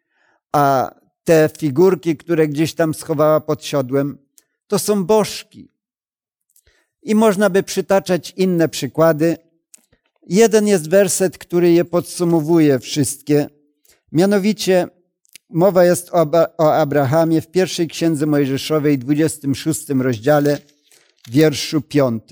a 0.52 0.94
te 1.24 1.50
figurki, 1.58 2.16
które 2.16 2.48
gdzieś 2.48 2.74
tam 2.74 2.94
schowała 2.94 3.40
pod 3.40 3.64
siodłem, 3.64 4.18
to 4.66 4.78
są 4.78 5.04
bożki. 5.04 5.68
I 7.02 7.14
można 7.14 7.50
by 7.50 7.62
przytaczać 7.62 8.32
inne 8.36 8.68
przykłady. 8.68 9.36
Jeden 10.26 10.66
jest 10.66 10.90
werset, 10.90 11.38
który 11.38 11.72
je 11.72 11.84
podsumowuje 11.84 12.78
wszystkie. 12.78 13.46
Mianowicie 14.12 14.88
mowa 15.50 15.84
jest 15.84 16.10
o 16.58 16.74
Abrahamie 16.74 17.40
w 17.40 17.50
pierwszej 17.50 17.88
księdze 17.88 18.26
Mojżeszowej, 18.26 18.98
26 18.98 19.88
rozdziale, 19.88 20.58
wierszu 21.28 21.80
5. 21.80 22.22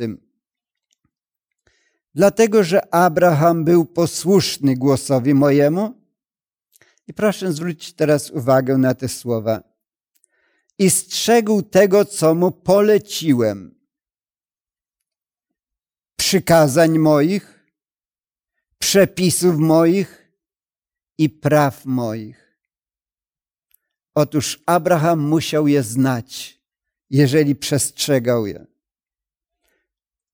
Dlatego, 2.15 2.65
że 2.65 2.95
Abraham 2.95 3.65
był 3.65 3.85
posłuszny 3.85 4.77
głosowi 4.77 5.35
mojemu. 5.35 6.03
I 7.09 7.15
proszę 7.15 7.53
zwrócić 7.53 7.93
teraz 7.93 8.31
uwagę 8.31 8.79
na 8.79 8.95
te 8.95 9.09
słowa. 9.09 9.63
I 10.79 10.91
strzegł 10.91 11.63
tego, 11.63 12.05
co 12.05 12.35
mu 12.35 12.51
poleciłem. 12.51 13.75
Przykazań 16.17 16.99
moich, 16.99 17.69
przepisów 18.79 19.59
moich 19.59 20.33
i 21.19 21.31
praw 21.31 21.85
moich. 21.85 22.42
Otóż 24.15 24.63
Abraham 24.67 25.21
musiał 25.21 25.69
je 25.69 25.83
znać, 25.83 26.61
jeżeli 27.11 27.57
przestrzegał 27.57 28.47
je. 28.47 28.67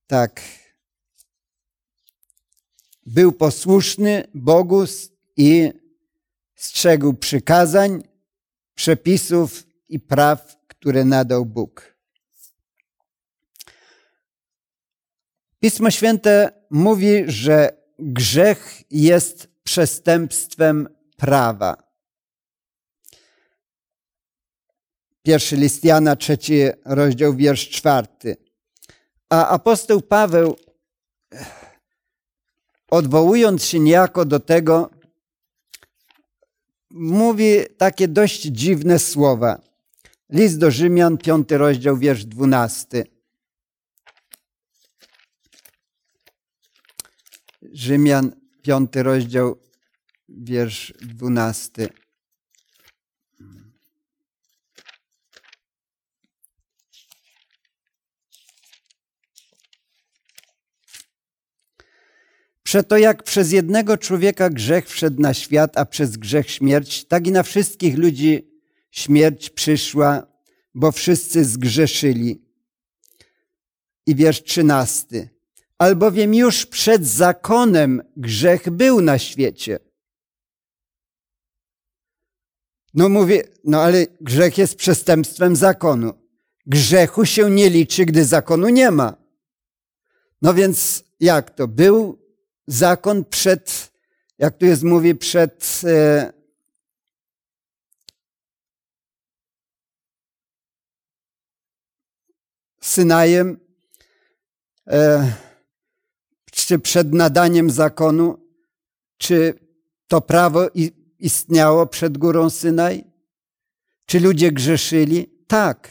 Tak. 0.06 0.40
Był 3.06 3.32
posłuszny 3.32 4.24
Bogu 4.34 4.84
i 5.36 5.72
strzegł 6.54 7.14
przykazań, 7.14 8.02
przepisów 8.74 9.66
i 9.88 10.00
praw, 10.00 10.56
które 10.68 11.04
nadał 11.04 11.46
Bóg. 11.46 11.98
Pismo 15.60 15.90
Święte 15.90 16.52
mówi, 16.70 17.24
że 17.26 17.82
grzech 17.98 18.82
jest 18.90 19.48
przestępstwem 19.62 20.88
prawa. 21.16 21.87
Pierwszy 25.28 25.56
list 25.56 25.84
Jana, 25.84 26.16
trzeci 26.16 26.54
rozdział, 26.84 27.34
wiersz 27.34 27.68
czwarty. 27.68 28.36
A 29.28 29.48
apostoł 29.48 30.00
Paweł, 30.00 30.56
odwołując 32.90 33.64
się 33.64 33.78
niejako 33.78 34.24
do 34.24 34.40
tego, 34.40 34.90
mówi 36.90 37.54
takie 37.78 38.08
dość 38.08 38.42
dziwne 38.42 38.98
słowa. 38.98 39.60
List 40.30 40.58
do 40.58 40.70
Rzymian, 40.70 41.18
piąty 41.18 41.58
rozdział, 41.58 41.96
wiersz 41.96 42.24
dwunasty. 42.24 43.06
Rzymian, 47.72 48.32
piąty 48.62 49.02
rozdział, 49.02 49.58
wiersz 50.28 50.94
dwunasty. 51.00 51.88
Przeto 62.68 62.98
jak 62.98 63.22
przez 63.22 63.52
jednego 63.52 63.98
człowieka 63.98 64.50
grzech 64.50 64.88
wszedł 64.88 65.22
na 65.22 65.34
świat, 65.34 65.78
a 65.78 65.84
przez 65.84 66.16
grzech 66.16 66.50
śmierć, 66.50 67.04
tak 67.04 67.26
i 67.26 67.32
na 67.32 67.42
wszystkich 67.42 67.98
ludzi 67.98 68.50
śmierć 68.90 69.50
przyszła, 69.50 70.26
bo 70.74 70.92
wszyscy 70.92 71.44
zgrzeszyli. 71.44 72.42
I 74.06 74.14
wiersz 74.14 74.42
trzynasty. 74.42 75.28
Albowiem 75.78 76.34
już 76.34 76.66
przed 76.66 77.06
zakonem 77.06 78.02
grzech 78.16 78.70
był 78.70 79.00
na 79.00 79.18
świecie. 79.18 79.78
No 82.94 83.08
mówię, 83.08 83.42
no 83.64 83.82
ale 83.82 84.06
grzech 84.20 84.58
jest 84.58 84.76
przestępstwem 84.76 85.56
zakonu. 85.56 86.12
Grzechu 86.66 87.24
się 87.24 87.50
nie 87.50 87.70
liczy, 87.70 88.04
gdy 88.04 88.24
zakonu 88.24 88.68
nie 88.68 88.90
ma. 88.90 89.16
No 90.42 90.54
więc 90.54 91.04
jak 91.20 91.50
to? 91.50 91.68
Był 91.68 92.27
zakon 92.68 93.24
przed, 93.24 93.92
jak 94.38 94.58
tu 94.58 94.66
jest 94.66 94.82
mówi, 94.82 95.14
przed 95.14 95.80
e, 95.84 96.32
Synajem, 102.80 103.60
e, 104.86 105.32
czy 106.52 106.78
przed 106.78 107.12
nadaniem 107.14 107.70
zakonu, 107.70 108.38
czy 109.18 109.54
to 110.08 110.20
prawo 110.20 110.70
istniało 111.18 111.86
przed 111.86 112.18
górą 112.18 112.50
Synaj? 112.50 113.04
Czy 114.06 114.20
ludzie 114.20 114.52
grzeszyli? 114.52 115.44
Tak. 115.46 115.90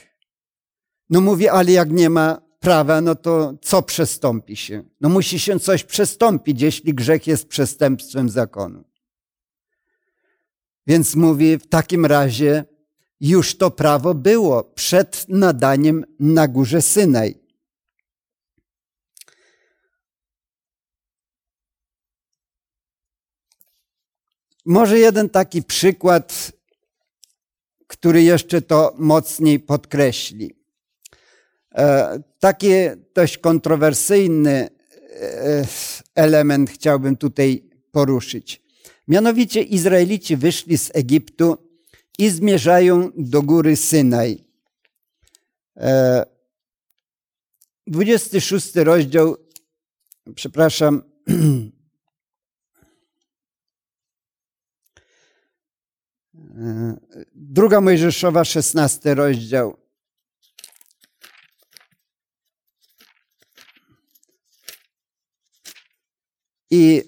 No 1.09 1.21
mówi, 1.21 1.49
ale 1.49 1.71
jak 1.71 1.91
nie 1.91 2.09
ma 2.09 2.46
prawa, 2.67 3.01
no 3.01 3.15
to 3.15 3.53
co 3.61 3.81
przestąpi 3.81 4.55
się? 4.55 4.83
No 5.01 5.09
musi 5.09 5.39
się 5.39 5.59
coś 5.59 5.83
przestąpić, 5.83 6.61
jeśli 6.61 6.93
grzech 6.93 7.27
jest 7.27 7.47
przestępstwem 7.47 8.29
zakonu. 8.29 8.83
Więc 10.87 11.15
mówi, 11.15 11.57
w 11.57 11.67
takim 11.67 12.05
razie 12.05 12.65
już 13.19 13.57
to 13.57 13.71
prawo 13.71 14.13
było 14.13 14.63
przed 14.63 15.25
nadaniem 15.29 16.05
na 16.19 16.47
górze 16.47 16.81
Synaj. 16.81 17.39
Może 24.65 24.99
jeden 24.99 25.29
taki 25.29 25.63
przykład, 25.63 26.51
który 27.87 28.23
jeszcze 28.23 28.61
to 28.61 28.93
mocniej 28.97 29.59
podkreśli. 29.59 30.66
E, 31.75 32.19
taki 32.39 32.69
dość 33.13 33.37
kontrowersyjny 33.37 34.69
e, 35.21 35.65
element 36.15 36.69
chciałbym 36.69 37.17
tutaj 37.17 37.63
poruszyć. 37.91 38.61
Mianowicie 39.07 39.61
Izraelici 39.61 40.37
wyszli 40.37 40.77
z 40.77 40.91
Egiptu 40.93 41.57
i 42.19 42.29
zmierzają 42.29 43.11
do 43.17 43.41
góry 43.41 43.75
Synaj. 43.75 44.43
26 47.87 48.77
e, 48.77 48.83
rozdział, 48.83 49.37
przepraszam, 50.35 51.01
Druga 57.33 57.81
Mojżeszowa, 57.81 58.45
16 58.45 59.15
rozdział. 59.15 59.77
I 66.71 67.03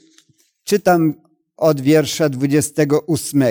czytam 0.63 1.13
od 1.57 1.81
wiersza 1.81 2.29
28. 2.29 3.43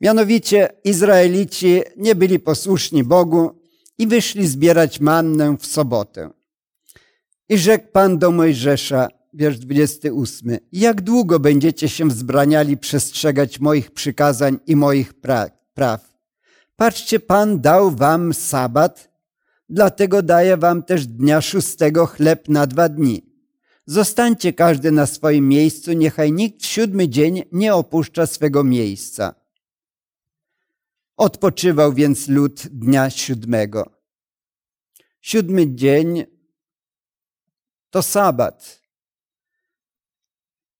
Mianowicie 0.00 0.68
Izraelici 0.84 1.82
nie 1.96 2.14
byli 2.14 2.38
posłuszni 2.38 3.04
Bogu 3.04 3.50
i 3.98 4.06
wyszli 4.06 4.46
zbierać 4.48 5.00
mannę 5.00 5.56
w 5.60 5.66
sobotę. 5.66 6.30
I 7.48 7.58
rzekł 7.58 7.86
Pan 7.92 8.18
do 8.18 8.30
Mojżesza, 8.30 9.08
wiersz 9.34 9.58
28. 9.58 10.58
Jak 10.72 11.00
długo 11.00 11.40
będziecie 11.40 11.88
się 11.88 12.08
wzbraniali 12.08 12.76
przestrzegać 12.76 13.60
moich 13.60 13.90
przykazań 13.90 14.58
i 14.66 14.76
moich 14.76 15.14
pra 15.14 15.50
praw? 15.74 16.12
Patrzcie, 16.76 17.20
Pan 17.20 17.60
dał 17.60 17.90
wam 17.90 18.34
sabat, 18.34 19.10
dlatego 19.68 20.22
daje 20.22 20.56
wam 20.56 20.82
też 20.82 21.06
dnia 21.06 21.40
szóstego 21.40 22.06
chleb 22.06 22.48
na 22.48 22.66
dwa 22.66 22.88
dni. 22.88 23.31
Zostańcie 23.86 24.52
każdy 24.52 24.92
na 24.92 25.06
swoim 25.06 25.48
miejscu, 25.48 25.92
niechaj 25.92 26.32
nikt 26.32 26.62
w 26.62 26.66
siódmy 26.66 27.08
dzień 27.08 27.42
nie 27.52 27.74
opuszcza 27.74 28.26
swego 28.26 28.64
miejsca. 28.64 29.34
Odpoczywał 31.16 31.92
więc 31.92 32.28
lud 32.28 32.66
dnia 32.66 33.10
siódmego. 33.10 33.90
Siódmy 35.20 35.74
dzień 35.74 36.24
to 37.90 38.02
sabat. 38.02 38.82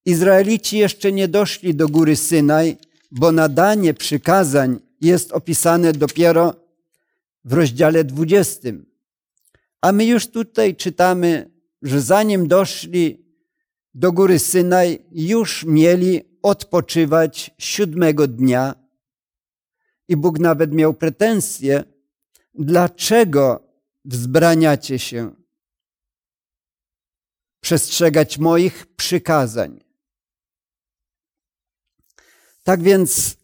Izraelici 0.04 0.78
jeszcze 0.78 1.12
nie 1.12 1.28
doszli 1.28 1.74
do 1.74 1.88
góry 1.88 2.16
Synaj, 2.16 2.76
bo 3.10 3.32
nadanie 3.32 3.94
przykazań 3.94 4.80
jest 5.00 5.32
opisane 5.32 5.92
dopiero 5.92 6.54
w 7.44 7.52
rozdziale 7.52 8.04
20. 8.04 8.68
A 9.80 9.92
my 9.92 10.04
już 10.04 10.26
tutaj 10.26 10.76
czytamy, 10.76 11.50
że 11.82 12.00
zanim 12.00 12.48
doszli 12.48 13.24
do 13.94 14.12
góry 14.12 14.38
Synaj, 14.38 15.04
już 15.12 15.64
mieli 15.64 16.38
odpoczywać 16.42 17.50
siódmego 17.58 18.28
dnia. 18.28 18.74
I 20.08 20.16
Bóg 20.16 20.38
nawet 20.38 20.72
miał 20.72 20.94
pretensje, 20.94 21.84
dlaczego 22.54 23.68
wzbraniacie 24.04 24.98
się 24.98 25.34
przestrzegać 27.60 28.38
moich 28.38 28.86
przykazań. 28.86 29.80
Tak 32.62 32.82
więc 32.82 33.36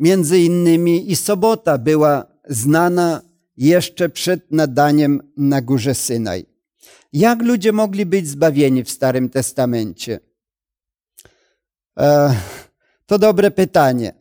między 0.00 0.38
innymi 0.38 1.10
i 1.10 1.16
sobota 1.16 1.78
była 1.78 2.26
znana 2.48 3.22
jeszcze 3.56 4.08
przed 4.08 4.52
nadaniem 4.52 5.32
na 5.36 5.62
górze 5.62 5.94
Synaj. 5.94 6.53
Jak 7.14 7.42
ludzie 7.42 7.72
mogli 7.72 8.06
być 8.06 8.28
zbawieni 8.28 8.84
w 8.84 8.90
Starym 8.90 9.28
Testamencie? 9.28 10.20
E, 11.98 12.34
to 13.06 13.18
dobre 13.18 13.50
pytanie. 13.50 14.14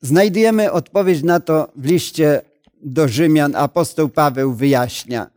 Znajdujemy 0.00 0.72
odpowiedź 0.72 1.22
na 1.22 1.40
to 1.40 1.72
w 1.76 1.84
liście 1.84 2.42
do 2.82 3.08
Rzymian. 3.08 3.56
Apostoł 3.56 4.08
Paweł 4.08 4.54
wyjaśnia. 4.54 5.30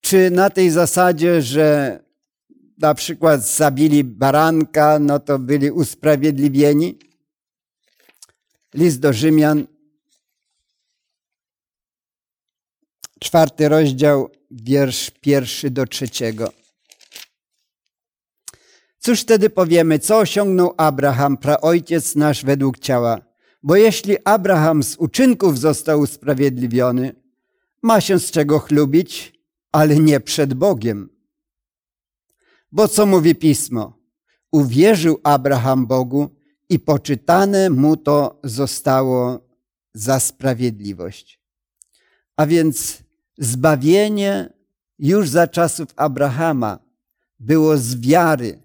Czy 0.00 0.30
na 0.30 0.50
tej 0.50 0.70
zasadzie, 0.70 1.42
że 1.42 1.98
na 2.78 2.94
przykład 2.94 3.46
zabili 3.46 4.04
baranka, 4.04 4.98
no 4.98 5.18
to 5.18 5.38
byli 5.38 5.70
usprawiedliwieni. 5.70 6.98
List 8.74 9.00
do 9.00 9.12
Rzymian, 9.12 9.66
czwarty 13.22 13.68
rozdział, 13.68 14.30
wiersz 14.50 15.10
pierwszy 15.10 15.70
do 15.70 15.86
trzeciego. 15.86 16.52
Cóż 18.98 19.20
wtedy 19.20 19.50
powiemy, 19.50 19.98
co 19.98 20.18
osiągnął 20.18 20.74
Abraham, 20.76 21.36
praojciec 21.36 22.14
nasz 22.14 22.44
według 22.44 22.78
ciała? 22.78 23.20
Bo 23.62 23.76
jeśli 23.76 24.16
Abraham 24.24 24.82
z 24.82 24.96
uczynków 24.96 25.58
został 25.58 26.00
usprawiedliwiony, 26.00 27.14
ma 27.82 28.00
się 28.00 28.18
z 28.18 28.30
czego 28.30 28.58
chlubić, 28.58 29.32
ale 29.72 29.96
nie 29.96 30.20
przed 30.20 30.54
Bogiem. 30.54 31.08
Bo 32.72 32.88
co 32.88 33.06
mówi 33.06 33.34
pismo? 33.34 33.98
Uwierzył 34.52 35.20
Abraham 35.22 35.86
Bogu 35.86 36.30
i 36.68 36.78
poczytane 36.78 37.70
mu 37.70 37.96
to 37.96 38.40
zostało 38.44 39.48
za 39.94 40.20
sprawiedliwość. 40.20 41.40
A 42.36 42.46
więc 42.46 43.01
zbawienie 43.38 44.52
już 44.98 45.28
za 45.28 45.46
czasów 45.46 45.88
Abrahama 45.96 46.78
było 47.38 47.78
z 47.78 48.00
wiary. 48.00 48.62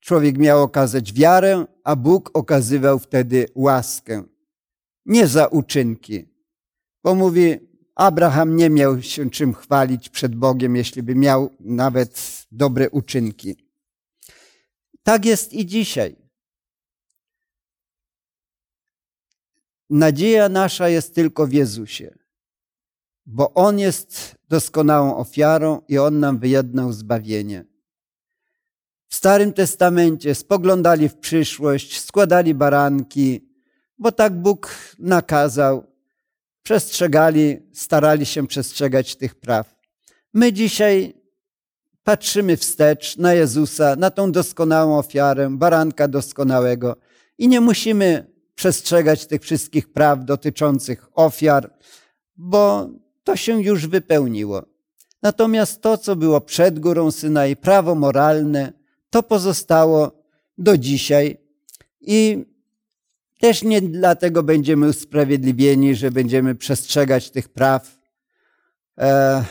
Człowiek 0.00 0.38
miał 0.38 0.62
okazać 0.62 1.12
wiarę, 1.12 1.66
a 1.84 1.96
Bóg 1.96 2.30
okazywał 2.34 2.98
wtedy 2.98 3.46
łaskę. 3.54 4.24
Nie 5.06 5.26
za 5.26 5.46
uczynki. 5.46 6.28
Bo 7.02 7.14
mówi, 7.14 7.58
Abraham 7.94 8.56
nie 8.56 8.70
miał 8.70 9.02
się 9.02 9.30
czym 9.30 9.54
chwalić 9.54 10.08
przed 10.08 10.34
Bogiem, 10.34 10.76
jeśli 10.76 11.02
by 11.02 11.14
miał 11.14 11.50
nawet 11.60 12.46
dobre 12.52 12.90
uczynki. 12.90 13.56
Tak 15.02 15.24
jest 15.24 15.52
i 15.52 15.66
dzisiaj. 15.66 16.16
Nadzieja 19.90 20.48
nasza 20.48 20.88
jest 20.88 21.14
tylko 21.14 21.46
w 21.46 21.52
Jezusie. 21.52 22.21
Bo 23.26 23.54
On 23.54 23.78
jest 23.78 24.34
doskonałą 24.48 25.16
ofiarą 25.16 25.80
i 25.88 25.98
On 25.98 26.20
nam 26.20 26.38
wyjednał 26.38 26.92
zbawienie. 26.92 27.64
W 29.08 29.14
Starym 29.14 29.52
Testamencie 29.52 30.34
spoglądali 30.34 31.08
w 31.08 31.16
przyszłość, 31.16 32.00
składali 32.00 32.54
baranki, 32.54 33.48
bo 33.98 34.12
tak 34.12 34.32
Bóg 34.32 34.74
nakazał. 34.98 35.92
Przestrzegali, 36.62 37.58
starali 37.72 38.26
się 38.26 38.46
przestrzegać 38.46 39.16
tych 39.16 39.34
praw. 39.34 39.74
My 40.34 40.52
dzisiaj 40.52 41.14
patrzymy 42.04 42.56
wstecz 42.56 43.16
na 43.16 43.34
Jezusa, 43.34 43.96
na 43.96 44.10
tą 44.10 44.32
doskonałą 44.32 44.98
ofiarę, 44.98 45.50
baranka 45.50 46.08
doskonałego 46.08 46.96
i 47.38 47.48
nie 47.48 47.60
musimy 47.60 48.32
przestrzegać 48.54 49.26
tych 49.26 49.42
wszystkich 49.42 49.92
praw 49.92 50.24
dotyczących 50.24 51.08
ofiar, 51.14 51.74
bo 52.36 52.90
to 53.24 53.36
się 53.36 53.62
już 53.62 53.86
wypełniło. 53.86 54.62
Natomiast 55.22 55.82
to, 55.82 55.98
co 55.98 56.16
było 56.16 56.40
przed 56.40 56.78
Górą 56.78 57.10
Synaj, 57.10 57.56
prawo 57.56 57.94
moralne, 57.94 58.72
to 59.10 59.22
pozostało 59.22 60.24
do 60.58 60.78
dzisiaj 60.78 61.38
i 62.00 62.44
też 63.40 63.62
nie 63.62 63.82
dlatego 63.82 64.42
będziemy 64.42 64.88
usprawiedliwieni, 64.88 65.94
że 65.94 66.10
będziemy 66.10 66.54
przestrzegać 66.54 67.30
tych 67.30 67.48
praw 67.48 67.98
e, 68.98 69.44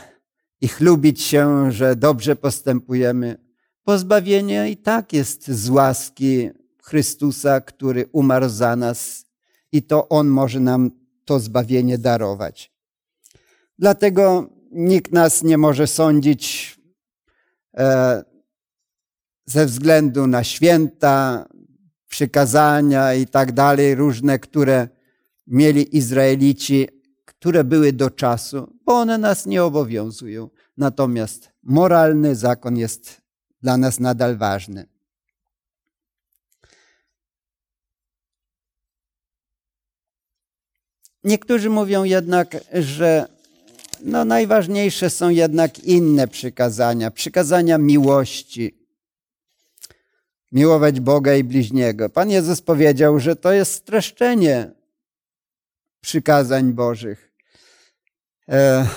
i 0.62 0.68
chlubić 0.68 1.22
się, 1.22 1.72
że 1.72 1.96
dobrze 1.96 2.36
postępujemy. 2.36 3.38
Pozbawienie 3.84 4.70
i 4.70 4.78
tak 4.78 5.14
jest 5.14 5.48
z 5.48 5.70
łaski 5.70 6.50
Chrystusa, 6.84 7.62
który 7.62 8.06
umarł 8.12 8.50
za 8.50 8.76
nas 8.76 9.26
i 9.72 9.84
to 9.84 10.10
On 10.10 10.28
może 10.28 10.60
nam 10.60 10.92
to 11.26 11.40
zbawienie 11.40 11.98
darować. 11.98 12.72
Dlatego 13.82 14.50
nikt 14.72 15.12
nas 15.12 15.44
nie 15.44 15.58
może 15.58 15.88
sądzić 15.88 16.76
e, 17.78 18.24
ze 19.46 19.66
względu 19.66 20.28
na 20.28 20.44
święta, 20.44 21.46
przykazania 22.08 23.14
i 23.14 23.28
tak 23.28 23.52
dalej, 23.52 23.96
różne, 23.96 24.40
które 24.40 24.88
mieli 25.48 25.98
Izraelici, 25.98 26.88
które 27.26 27.64
były 27.64 27.94
do 27.94 28.10
czasu, 28.10 28.78
bo 28.86 28.94
one 28.94 29.18
nas 29.18 29.46
nie 29.46 29.64
obowiązują. 29.64 30.50
Natomiast 30.78 31.52
moralny 31.64 32.36
zakon 32.36 32.78
jest 32.78 33.22
dla 33.62 33.78
nas 33.78 34.00
nadal 34.00 34.38
ważny. 34.38 34.88
Niektórzy 41.24 41.70
mówią 41.70 42.04
jednak, 42.04 42.58
że 42.74 43.41
no 44.04 44.26
najważniejsze 44.26 45.10
są 45.10 45.30
jednak 45.30 45.80
inne 45.80 46.28
przykazania, 46.28 47.12
przykazania 47.12 47.78
miłości. 47.78 48.78
Miłować 50.52 51.00
Boga 51.00 51.36
i 51.36 51.44
bliźniego. 51.44 52.10
Pan 52.10 52.30
Jezus 52.30 52.62
powiedział, 52.62 53.20
że 53.20 53.36
to 53.36 53.54
jest 53.54 53.74
streszczenie 53.74 54.72
przykazań 56.02 56.74
Bożych. 56.74 57.32
E, 58.50 58.88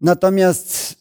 natomiast 0.00 0.96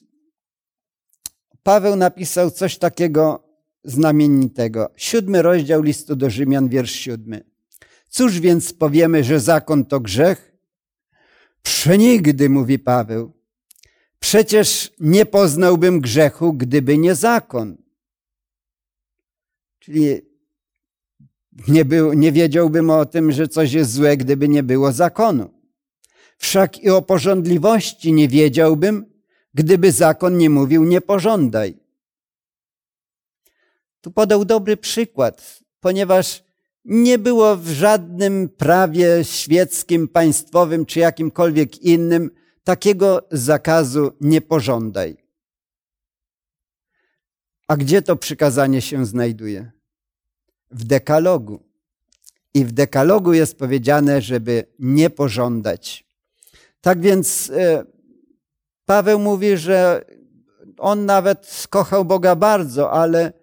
Paweł 1.63 1.95
napisał 1.95 2.51
coś 2.51 2.77
takiego 2.77 3.43
znamienitego. 3.83 4.91
Siódmy 4.95 5.41
rozdział 5.41 5.81
listu 5.81 6.15
do 6.15 6.29
Rzymian, 6.29 6.69
wiersz 6.69 6.91
siódmy. 6.91 7.43
Cóż 8.09 8.39
więc 8.39 8.73
powiemy, 8.73 9.23
że 9.23 9.39
zakon 9.39 9.85
to 9.85 9.99
grzech? 9.99 10.48
Przenigdy, 11.63 12.49
mówi 12.49 12.79
Paweł. 12.79 13.31
Przecież 14.19 14.91
nie 14.99 15.25
poznałbym 15.25 15.99
grzechu, 16.01 16.53
gdyby 16.53 16.97
nie 16.97 17.15
zakon. 17.15 17.77
Czyli 19.79 20.21
nie, 21.67 21.85
był, 21.85 22.13
nie 22.13 22.31
wiedziałbym 22.31 22.89
o 22.89 23.05
tym, 23.05 23.31
że 23.31 23.47
coś 23.47 23.73
jest 23.73 23.91
złe, 23.91 24.17
gdyby 24.17 24.47
nie 24.47 24.63
było 24.63 24.91
zakonu. 24.91 25.53
Wszak 26.37 26.83
i 26.83 26.89
o 26.89 27.01
porządliwości 27.01 28.13
nie 28.13 28.27
wiedziałbym, 28.27 29.05
gdyby 29.53 29.91
zakon 29.91 30.37
nie 30.37 30.49
mówił 30.49 30.83
nie 30.83 31.01
pożądaj. 31.01 31.77
Tu 34.01 34.11
podał 34.11 34.45
dobry 34.45 34.77
przykład, 34.77 35.59
ponieważ 35.79 36.43
nie 36.89 37.19
było 37.19 37.57
w 37.57 37.67
żadnym 37.67 38.49
prawie 38.49 39.23
świeckim, 39.23 40.07
państwowym 40.07 40.85
czy 40.85 40.99
jakimkolwiek 40.99 41.81
innym 41.81 42.31
takiego 42.63 43.27
zakazu 43.31 44.11
nie 44.21 44.41
pożądaj. 44.41 45.17
A 47.67 47.77
gdzie 47.77 48.01
to 48.01 48.15
przykazanie 48.15 48.81
się 48.81 49.05
znajduje? 49.05 49.71
W 50.71 50.83
dekalogu. 50.83 51.63
I 52.53 52.65
w 52.65 52.71
dekalogu 52.71 53.33
jest 53.33 53.57
powiedziane, 53.57 54.21
żeby 54.21 54.63
nie 54.79 55.09
pożądać. 55.09 56.05
Tak 56.81 57.01
więc 57.01 57.49
e, 57.49 57.83
Paweł 58.85 59.19
mówi, 59.19 59.57
że 59.57 60.05
on 60.77 61.05
nawet 61.05 61.67
kochał 61.69 62.05
Boga 62.05 62.35
bardzo, 62.35 62.91
ale 62.91 63.38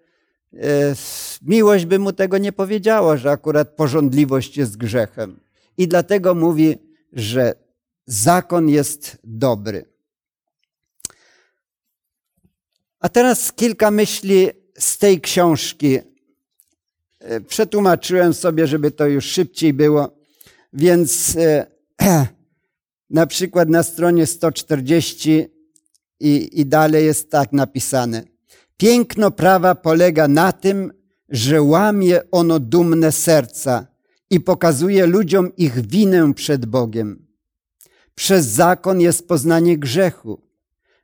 miłość 1.41 1.85
by 1.85 1.99
mu 1.99 2.13
tego 2.13 2.37
nie 2.37 2.51
powiedziała, 2.51 3.17
że 3.17 3.31
akurat 3.31 3.75
porządliwość 3.75 4.57
jest 4.57 4.77
grzechem. 4.77 5.39
I 5.77 5.87
dlatego 5.87 6.35
mówi, 6.35 6.77
że 7.13 7.53
zakon 8.05 8.69
jest 8.69 9.17
dobry. 9.23 9.85
A 12.99 13.09
teraz 13.09 13.53
kilka 13.53 13.91
myśli 13.91 14.49
z 14.77 14.97
tej 14.97 15.21
książki. 15.21 15.99
E, 17.19 17.41
przetłumaczyłem 17.41 18.33
sobie, 18.33 18.67
żeby 18.67 18.91
to 18.91 19.07
już 19.07 19.25
szybciej 19.25 19.73
było, 19.73 20.17
więc 20.73 21.35
e, 21.35 21.65
na 23.09 23.27
przykład 23.27 23.69
na 23.69 23.83
stronie 23.83 24.25
140 24.25 25.45
i, 26.19 26.59
i 26.59 26.65
dalej 26.65 27.05
jest 27.05 27.31
tak 27.31 27.53
napisane. 27.53 28.36
Piękno 28.77 29.31
prawa 29.31 29.75
polega 29.75 30.27
na 30.27 30.51
tym, 30.51 30.93
że 31.29 31.61
łamie 31.61 32.31
ono 32.31 32.59
dumne 32.59 33.11
serca 33.11 33.87
i 34.29 34.39
pokazuje 34.39 35.05
ludziom 35.05 35.55
ich 35.55 35.87
winę 35.87 36.33
przed 36.33 36.65
Bogiem. 36.65 37.27
Przez 38.15 38.45
zakon 38.45 39.01
jest 39.01 39.27
poznanie 39.27 39.77
grzechu. 39.77 40.41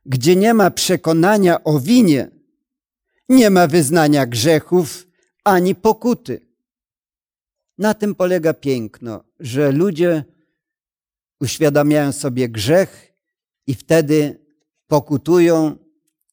Gdzie 0.06 0.36
nie 0.36 0.54
ma 0.54 0.70
przekonania 0.70 1.64
o 1.64 1.80
winie, 1.80 2.30
nie 3.28 3.50
ma 3.50 3.66
wyznania 3.66 4.26
grzechów 4.26 5.06
ani 5.44 5.74
pokuty. 5.74 6.40
Na 7.78 7.94
tym 7.94 8.14
polega 8.14 8.54
piękno, 8.54 9.24
że 9.40 9.72
ludzie 9.72 10.24
uświadamiają 11.40 12.12
sobie 12.12 12.48
grzech 12.48 13.12
i 13.66 13.74
wtedy 13.74 14.46
pokutują 14.86 15.83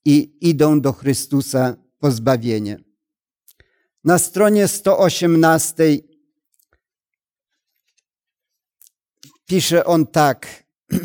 i 0.05 0.37
idą 0.41 0.81
do 0.81 0.93
Chrystusa 0.93 1.77
po 1.99 2.11
zbawienie. 2.11 2.83
Na 4.03 4.19
stronie 4.19 4.67
118 4.67 5.83
pisze 9.45 9.85
on 9.85 10.07
tak. 10.07 10.63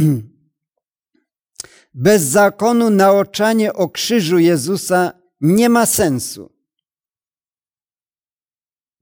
Bez 1.94 2.22
zakonu 2.22 2.90
naoczanie 2.90 3.72
o 3.72 3.88
krzyżu 3.88 4.38
Jezusa 4.38 5.12
nie 5.40 5.68
ma 5.68 5.86
sensu. 5.86 6.52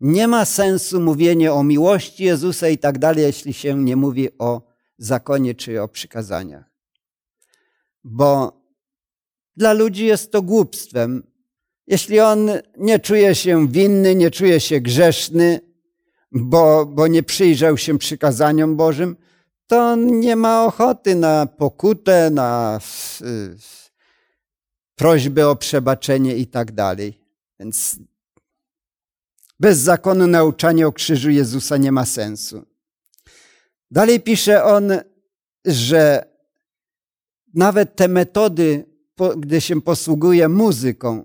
Nie 0.01 0.29
ma 0.29 0.45
sensu 0.45 1.01
mówienie 1.01 1.53
o 1.53 1.63
miłości 1.63 2.25
Jezusa 2.25 2.69
i 2.69 2.79
tak 2.79 2.99
dalej, 2.99 3.25
jeśli 3.25 3.53
się 3.53 3.79
nie 3.79 3.97
mówi 3.97 4.39
o 4.39 4.63
zakonie 4.99 5.55
czy 5.55 5.83
o 5.83 5.89
przykazaniach. 5.89 6.71
Bo 8.05 8.64
dla 9.57 9.73
ludzi 9.73 10.07
jest 10.07 10.33
to 10.33 10.43
głupstwem. 10.43 11.23
Jeśli 11.87 12.21
on 12.21 12.51
nie 12.79 12.99
czuje 12.99 13.35
się 13.35 13.69
winny, 13.69 14.15
nie 14.15 14.31
czuje 14.31 14.61
się 14.61 14.81
grzeszny, 14.81 15.61
bo, 16.33 16.87
bo 16.87 17.07
nie 17.07 17.23
przyjrzał 17.23 17.79
się 17.79 17.99
przykazaniom 17.99 18.77
Bożym, 18.77 19.17
to 19.67 19.79
on 19.79 20.21
nie 20.21 20.37
ma 20.37 20.65
ochoty 20.65 21.15
na 21.15 21.47
pokutę, 21.47 22.31
na 22.31 22.81
y, 23.23 23.57
prośbę 24.95 25.49
o 25.49 25.57
przebaczenie 25.57 26.37
i 26.37 26.47
tak 26.47 26.73
dalej. 26.73 27.21
Więc 27.61 27.97
bez 29.61 29.79
zakonu 29.79 30.27
nauczanie 30.27 30.87
o 30.87 30.93
krzyżu 30.93 31.31
Jezusa 31.31 31.77
nie 31.77 31.93
ma 31.93 32.05
sensu. 32.05 32.63
Dalej 33.91 34.21
pisze 34.21 34.65
on, 34.65 34.93
że 35.65 36.27
nawet 37.55 37.97
te 37.97 38.09
metody 38.09 38.94
gdy 39.37 39.61
się 39.61 39.81
posługuje 39.81 40.49
muzyką, 40.49 41.25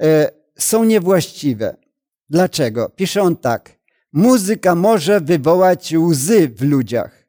e, 0.00 0.30
są 0.58 0.84
niewłaściwe. 0.84 1.76
Dlaczego? 2.30 2.90
Pisze 2.96 3.22
on 3.22 3.36
tak. 3.36 3.76
Muzyka 4.12 4.74
może 4.74 5.20
wywołać 5.20 5.94
łzy 5.96 6.48
w 6.48 6.62
ludziach, 6.62 7.26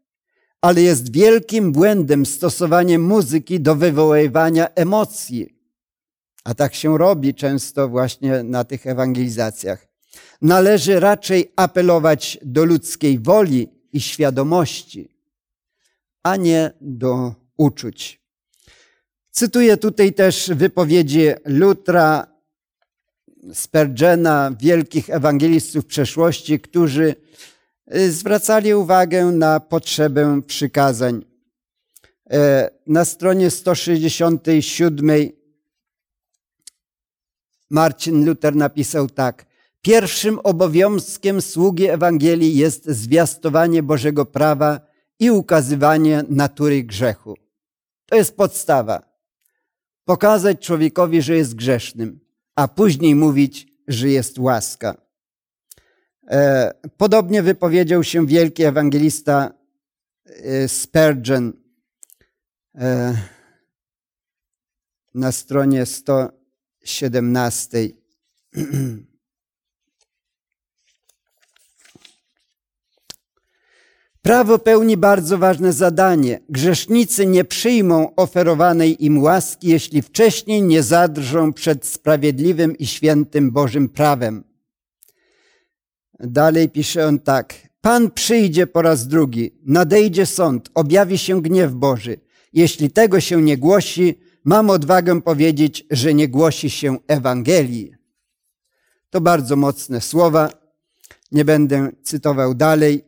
ale 0.61 0.81
jest 0.81 1.11
wielkim 1.11 1.71
błędem 1.71 2.25
stosowanie 2.25 2.99
muzyki 2.99 3.59
do 3.59 3.75
wywoływania 3.75 4.67
emocji. 4.75 5.57
A 6.43 6.53
tak 6.53 6.75
się 6.75 6.97
robi 6.97 7.33
często 7.33 7.89
właśnie 7.89 8.43
na 8.43 8.63
tych 8.63 8.87
ewangelizacjach. 8.87 9.87
Należy 10.41 10.99
raczej 10.99 11.51
apelować 11.55 12.37
do 12.41 12.65
ludzkiej 12.65 13.19
woli 13.19 13.69
i 13.93 14.01
świadomości, 14.01 15.09
a 16.23 16.35
nie 16.35 16.71
do 16.81 17.35
uczuć. 17.57 18.26
Cytuję 19.37 19.77
tutaj 19.77 20.13
też 20.13 20.51
wypowiedzi 20.55 21.21
Lutra, 21.45 22.27
Spurgeona, 23.53 24.51
wielkich 24.59 25.09
ewangelistów 25.09 25.85
przeszłości, 25.85 26.59
którzy 26.59 27.15
y, 27.95 28.11
zwracali 28.11 28.73
uwagę 28.73 29.25
na 29.25 29.59
potrzebę 29.59 30.41
przykazań. 30.47 31.25
E, 32.29 32.69
na 32.87 33.05
stronie 33.05 33.51
167 33.51 35.09
Marcin 37.69 38.25
Luther 38.25 38.55
napisał 38.55 39.09
tak. 39.09 39.45
Pierwszym 39.81 40.39
obowiązkiem 40.39 41.41
sługi 41.41 41.85
Ewangelii 41.85 42.57
jest 42.57 42.85
zwiastowanie 42.85 43.83
Bożego 43.83 44.25
prawa 44.25 44.79
i 45.19 45.31
ukazywanie 45.31 46.23
natury 46.29 46.83
grzechu. 46.83 47.35
To 48.05 48.15
jest 48.15 48.37
podstawa. 48.37 49.06
Pokazać 50.07 50.59
człowiekowi, 50.59 51.21
że 51.21 51.35
jest 51.35 51.55
grzesznym, 51.55 52.19
a 52.55 52.67
później 52.67 53.15
mówić, 53.15 53.67
że 53.87 54.09
jest 54.09 54.39
łaska. 54.39 55.01
E, 56.27 56.73
podobnie 56.97 57.43
wypowiedział 57.43 58.03
się 58.03 58.27
wielki 58.27 58.63
ewangelista 58.63 59.53
e, 60.25 60.67
Spurgeon 60.67 61.53
e, 62.75 63.17
na 65.13 65.31
stronie 65.31 65.85
117. 65.85 67.77
Prawo 74.27 74.59
pełni 74.59 74.97
bardzo 74.97 75.37
ważne 75.37 75.73
zadanie. 75.73 76.39
Grzesznicy 76.49 77.25
nie 77.25 77.45
przyjmą 77.45 78.15
oferowanej 78.15 79.05
im 79.05 79.23
łaski, 79.23 79.67
jeśli 79.67 80.01
wcześniej 80.01 80.61
nie 80.61 80.83
zadrżą 80.83 81.53
przed 81.53 81.85
sprawiedliwym 81.85 82.77
i 82.77 82.85
świętym 82.85 83.51
Bożym 83.51 83.89
prawem. 83.89 84.43
Dalej 86.19 86.69
pisze 86.69 87.07
on 87.07 87.19
tak. 87.19 87.53
Pan 87.81 88.11
przyjdzie 88.11 88.67
po 88.67 88.81
raz 88.81 89.07
drugi, 89.07 89.51
nadejdzie 89.65 90.25
sąd, 90.25 90.69
objawi 90.73 91.17
się 91.17 91.41
gniew 91.41 91.73
Boży. 91.73 92.19
Jeśli 92.53 92.91
tego 92.91 93.19
się 93.19 93.41
nie 93.41 93.57
głosi, 93.57 94.19
mam 94.43 94.69
odwagę 94.69 95.21
powiedzieć, 95.21 95.85
że 95.91 96.13
nie 96.13 96.27
głosi 96.27 96.69
się 96.69 96.97
Ewangelii. 97.07 97.93
To 99.09 99.21
bardzo 99.21 99.55
mocne 99.55 100.01
słowa. 100.01 100.49
Nie 101.31 101.45
będę 101.45 101.89
cytował 102.03 102.55
dalej. 102.55 103.07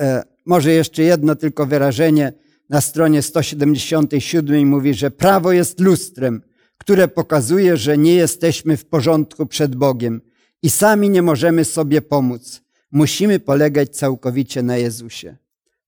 E, 0.00 0.22
może 0.46 0.72
jeszcze 0.72 1.02
jedno 1.02 1.36
tylko 1.36 1.66
wyrażenie. 1.66 2.32
Na 2.68 2.80
stronie 2.80 3.22
177 3.22 4.68
mówi, 4.68 4.94
że 4.94 5.10
prawo 5.10 5.52
jest 5.52 5.80
lustrem, 5.80 6.42
które 6.78 7.08
pokazuje, 7.08 7.76
że 7.76 7.98
nie 7.98 8.14
jesteśmy 8.14 8.76
w 8.76 8.84
porządku 8.84 9.46
przed 9.46 9.76
Bogiem 9.76 10.20
i 10.62 10.70
sami 10.70 11.10
nie 11.10 11.22
możemy 11.22 11.64
sobie 11.64 12.02
pomóc. 12.02 12.62
Musimy 12.92 13.40
polegać 13.40 13.96
całkowicie 13.96 14.62
na 14.62 14.76
Jezusie. 14.76 15.36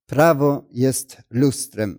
Prawo 0.06 0.64
jest 0.72 1.16
lustrem. 1.30 1.98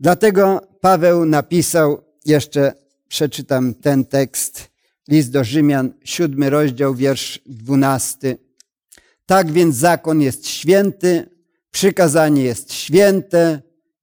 Dlatego 0.00 0.60
Paweł 0.80 1.24
napisał, 1.24 2.04
jeszcze 2.26 2.72
przeczytam 3.08 3.74
ten 3.74 4.04
tekst, 4.04 4.70
list 5.08 5.30
do 5.30 5.44
Rzymian, 5.44 5.92
siódmy 6.04 6.50
rozdział, 6.50 6.94
wiersz 6.94 7.40
dwunasty. 7.46 8.38
Tak 9.28 9.52
więc 9.52 9.76
zakon 9.76 10.20
jest 10.20 10.46
święty, 10.46 11.30
przykazanie 11.70 12.42
jest 12.42 12.72
święte 12.72 13.62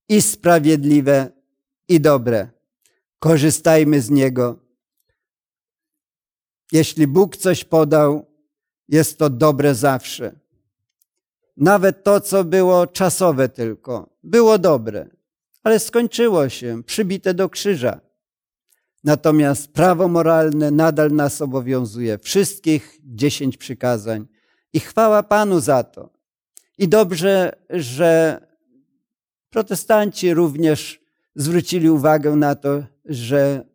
i 0.09 0.21
sprawiedliwe 0.21 1.31
i 1.87 2.01
dobre. 2.01 2.49
Korzystajmy 3.19 4.01
z 4.01 4.09
niego. 4.09 4.59
Jeśli 6.71 7.07
Bóg 7.07 7.37
coś 7.37 7.63
podał, 7.63 8.25
jest 8.87 9.17
to 9.17 9.29
dobre 9.29 9.75
zawsze. 9.75 10.39
Nawet 11.57 12.03
to, 12.03 12.21
co 12.21 12.43
było 12.43 12.87
czasowe 12.87 13.49
tylko, 13.49 14.09
było 14.23 14.57
dobre, 14.57 15.09
ale 15.63 15.79
skończyło 15.79 16.49
się, 16.49 16.83
przybite 16.83 17.33
do 17.33 17.49
krzyża. 17.49 18.01
Natomiast 19.03 19.67
prawo 19.67 20.07
moralne 20.07 20.71
nadal 20.71 21.11
nas 21.11 21.41
obowiązuje, 21.41 22.17
wszystkich 22.17 22.99
dziesięć 23.03 23.57
przykazań. 23.57 24.34
I 24.75 24.79
chwała 24.79 25.23
Panu 25.23 25.59
za 25.59 25.83
to. 25.83 26.09
I 26.77 26.87
dobrze, 26.87 27.51
że 27.69 28.41
protestanci 29.49 30.33
również 30.33 31.01
zwrócili 31.35 31.89
uwagę 31.89 32.35
na 32.35 32.55
to, 32.55 32.83
że 33.05 33.65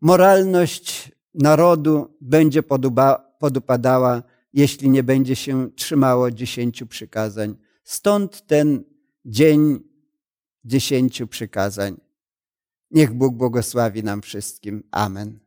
moralność 0.00 1.12
narodu 1.34 2.16
będzie 2.20 2.62
podupadała, 3.38 4.22
jeśli 4.52 4.90
nie 4.90 5.02
będzie 5.02 5.36
się 5.36 5.70
trzymało 5.70 6.30
dziesięciu 6.30 6.86
przykazań. 6.86 7.56
Stąd 7.84 8.46
ten 8.46 8.84
dzień 9.24 9.80
dziesięciu 10.64 11.26
przykazań. 11.26 11.96
Niech 12.90 13.12
Bóg 13.12 13.34
błogosławi 13.34 14.04
nam 14.04 14.22
wszystkim. 14.22 14.82
Amen. 14.90 15.43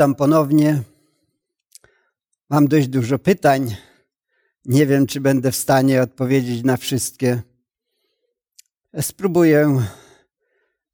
Witam 0.00 0.14
ponownie. 0.14 0.82
Mam 2.50 2.68
dość 2.68 2.88
dużo 2.88 3.18
pytań. 3.18 3.76
Nie 4.64 4.86
wiem, 4.86 5.06
czy 5.06 5.20
będę 5.20 5.52
w 5.52 5.56
stanie 5.56 6.02
odpowiedzieć 6.02 6.64
na 6.64 6.76
wszystkie. 6.76 7.42
Spróbuję. 9.00 9.82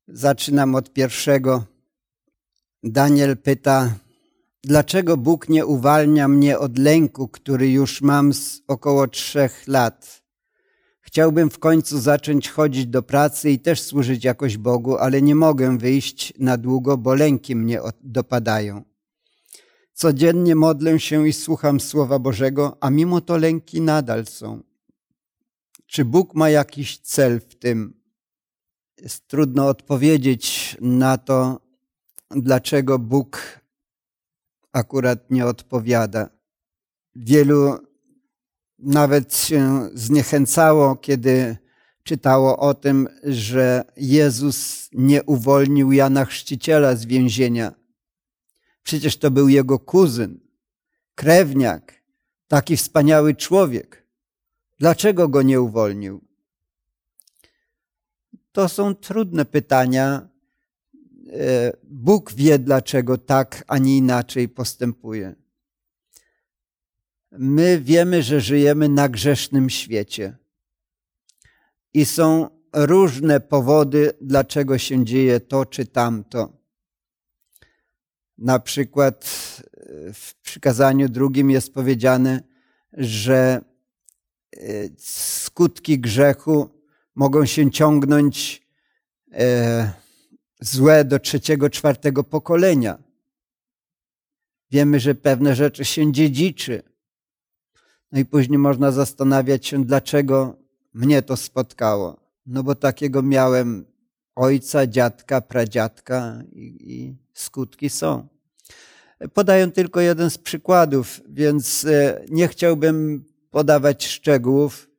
Zaczynam 0.09 0.74
od 0.74 0.92
pierwszego. 0.92 1.64
Daniel 2.82 3.36
pyta, 3.36 3.94
dlaczego 4.64 5.16
Bóg 5.16 5.48
nie 5.48 5.66
uwalnia 5.66 6.28
mnie 6.28 6.59
od 6.59 6.78
lęku, 6.78 7.28
który 7.28 7.70
już 7.70 8.02
mam 8.02 8.32
z 8.32 8.62
około 8.68 9.09
trzech 9.09 9.68
lat? 9.68 10.22
Chciałbym 11.00 11.50
w 11.50 11.59
końcu 11.59 12.00
zacząć 12.00 12.48
chodzić 12.50 12.86
do 12.86 13.02
pracy 13.02 13.50
i 13.50 13.59
też 13.59 13.82
służyć 13.82 14.24
jakoś 14.24 14.57
Bogu, 14.57 14.96
ale 14.96 15.22
nie 15.22 15.34
mogę 15.34 15.78
wyjść 15.78 16.32
na 16.38 16.57
długo, 16.57 16.96
bo 16.96 17.14
lęki 17.14 17.57
mnie 17.57 17.80
dopadają. 18.00 18.95
Codziennie 19.97 20.55
modlę 20.55 21.01
się 21.01 21.28
i 21.28 21.32
słucham 21.32 21.80
Słowa 21.80 22.18
Bożego, 22.18 22.76
a 22.80 22.90
mimo 22.90 23.20
to 23.20 23.36
lęki 23.36 23.80
nadal 23.80 24.26
są. 24.26 24.62
Czy 25.86 26.05
Bóg 26.05 26.34
ma 26.34 26.51
jakiś 26.51 26.99
cel 26.99 27.40
w 27.40 27.55
tym? 27.55 28.01
Jest 28.99 29.28
trudno 29.28 29.68
odpowiedzieć 29.68 30.76
na 30.80 31.18
to, 31.18 31.61
dlaczego 32.30 32.99
Bóg 32.99 33.61
akurat 34.72 35.30
nie 35.30 35.47
odpowiada. 35.47 36.30
Wielu 37.14 37.78
nawet 38.78 39.36
się 39.36 39.88
zniechęcało, 39.94 40.97
kiedy 40.97 41.57
czytało 42.03 42.59
o 42.59 42.74
tym, 42.74 43.09
że 43.22 43.84
Jezus 43.97 44.88
nie 44.92 45.22
uwolnił 45.22 45.92
Jana 45.92 46.24
Chrzciciela 46.24 46.97
z 46.97 47.07
więzienia. 47.07 47.86
Przecież 48.87 49.16
to 49.16 49.30
był 49.30 49.49
jego 49.49 49.78
kuzyn, 49.78 50.41
krewniak, 51.14 52.03
taki 52.49 52.76
wspaniały 52.76 53.34
człowiek. 53.34 54.07
Dlaczego 54.78 55.28
go 55.28 55.43
nie 55.43 55.61
uwolnił? 55.61 56.20
To 58.53 58.68
są 58.68 58.95
trudne 58.95 59.45
pytania. 59.45 60.28
E, 61.32 61.72
Bóg 61.82 62.32
wie, 62.32 62.59
dlaczego 62.59 63.18
tak, 63.18 63.64
a 63.66 63.78
nie 63.78 63.97
inaczej 63.97 64.49
postępuje. 64.49 65.34
My 67.32 67.80
wiemy, 67.80 68.22
że 68.22 68.41
żyjemy 68.41 68.89
na 68.89 69.09
grzesznym 69.09 69.70
świecie 69.70 70.37
i 71.95 72.05
są 72.05 72.49
różne 72.72 73.41
powody, 73.41 74.12
dlaczego 74.20 74.78
się 74.78 75.05
dzieje 75.05 75.41
to 75.41 75.66
czy 75.66 75.87
tamto. 75.87 76.55
Na 78.39 78.59
przykład 78.59 79.24
e, 79.76 80.12
w 80.12 80.34
przykazaniu 80.34 81.09
drugim 81.09 81.51
jest 81.51 81.74
powiedziane, 81.74 82.43
że 82.93 83.61
e, 84.57 84.61
skutki 84.99 86.01
grzechu 86.01 86.70
mogą 87.14 87.47
się 87.47 87.70
ciągnąć 87.70 88.62
e, 89.32 89.93
złe 90.61 91.05
do 91.05 91.18
trzeciego, 91.18 91.70
czwartego 91.70 92.24
pokolenia. 92.24 92.99
Wiemy, 94.70 95.01
że 95.01 95.14
pewne 95.14 95.55
rzeczy 95.55 95.84
się 95.84 96.12
dziedziczy. 96.12 96.82
No 98.12 98.20
i 98.20 98.24
później 98.24 98.59
można 98.59 98.93
zastanawiać 98.93 99.66
się, 99.66 99.84
dlaczego 99.84 100.57
mnie 100.95 101.22
to 101.22 101.37
spotkało. 101.37 102.20
No 102.47 102.62
bo 102.62 102.74
takiego 102.74 103.22
miałem 103.22 103.87
ojca, 104.34 104.87
dziadka, 104.87 105.41
pradziadka 105.41 106.43
i, 106.53 106.93
i 106.95 107.25
skutki 107.37 107.91
są. 107.91 108.28
Podaję 109.34 109.68
tylko 109.68 110.01
jeden 110.01 110.30
z 110.30 110.39
przykładów, 110.39 111.20
więc 111.28 111.84
e, 111.84 112.24
nie 112.28 112.49
chciałbym 112.49 113.24
podawać 113.51 114.07
szczegółów. 114.07 114.91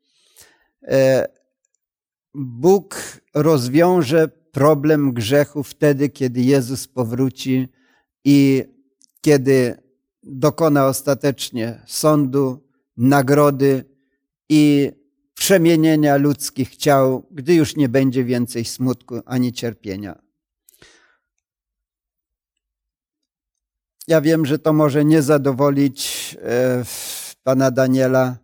E, 0.83 1.27
Bóg 2.33 3.01
rozwiąże 3.33 4.27
problem 4.51 5.13
grzechu 5.13 5.63
wtedy, 5.63 6.09
kiedy 6.09 6.41
Jezus 6.41 6.87
powróci 6.87 7.67
i 8.25 8.63
kiedy 9.21 9.77
dokona 10.23 10.87
ostatecznie 10.87 11.81
sądu, 11.85 12.67
nagrody 12.97 13.85
i 14.49 14.91
przemienienia 15.33 16.17
ludzkich 16.17 16.75
ciał, 16.75 17.27
gdy 17.31 17.53
już 17.53 17.75
nie 17.75 17.89
będzie 17.89 18.23
więcej 18.23 18.65
smutku 18.65 19.19
ani 19.25 19.53
cierpienia. 19.53 20.26
Ja 24.09 24.21
wiem, 24.21 24.45
że 24.45 24.59
to 24.59 24.73
może 24.73 25.05
nie 25.05 25.21
zadowolić 25.21 26.37
e, 26.41 26.83
pana 27.43 27.71
Daniela, 27.71 28.37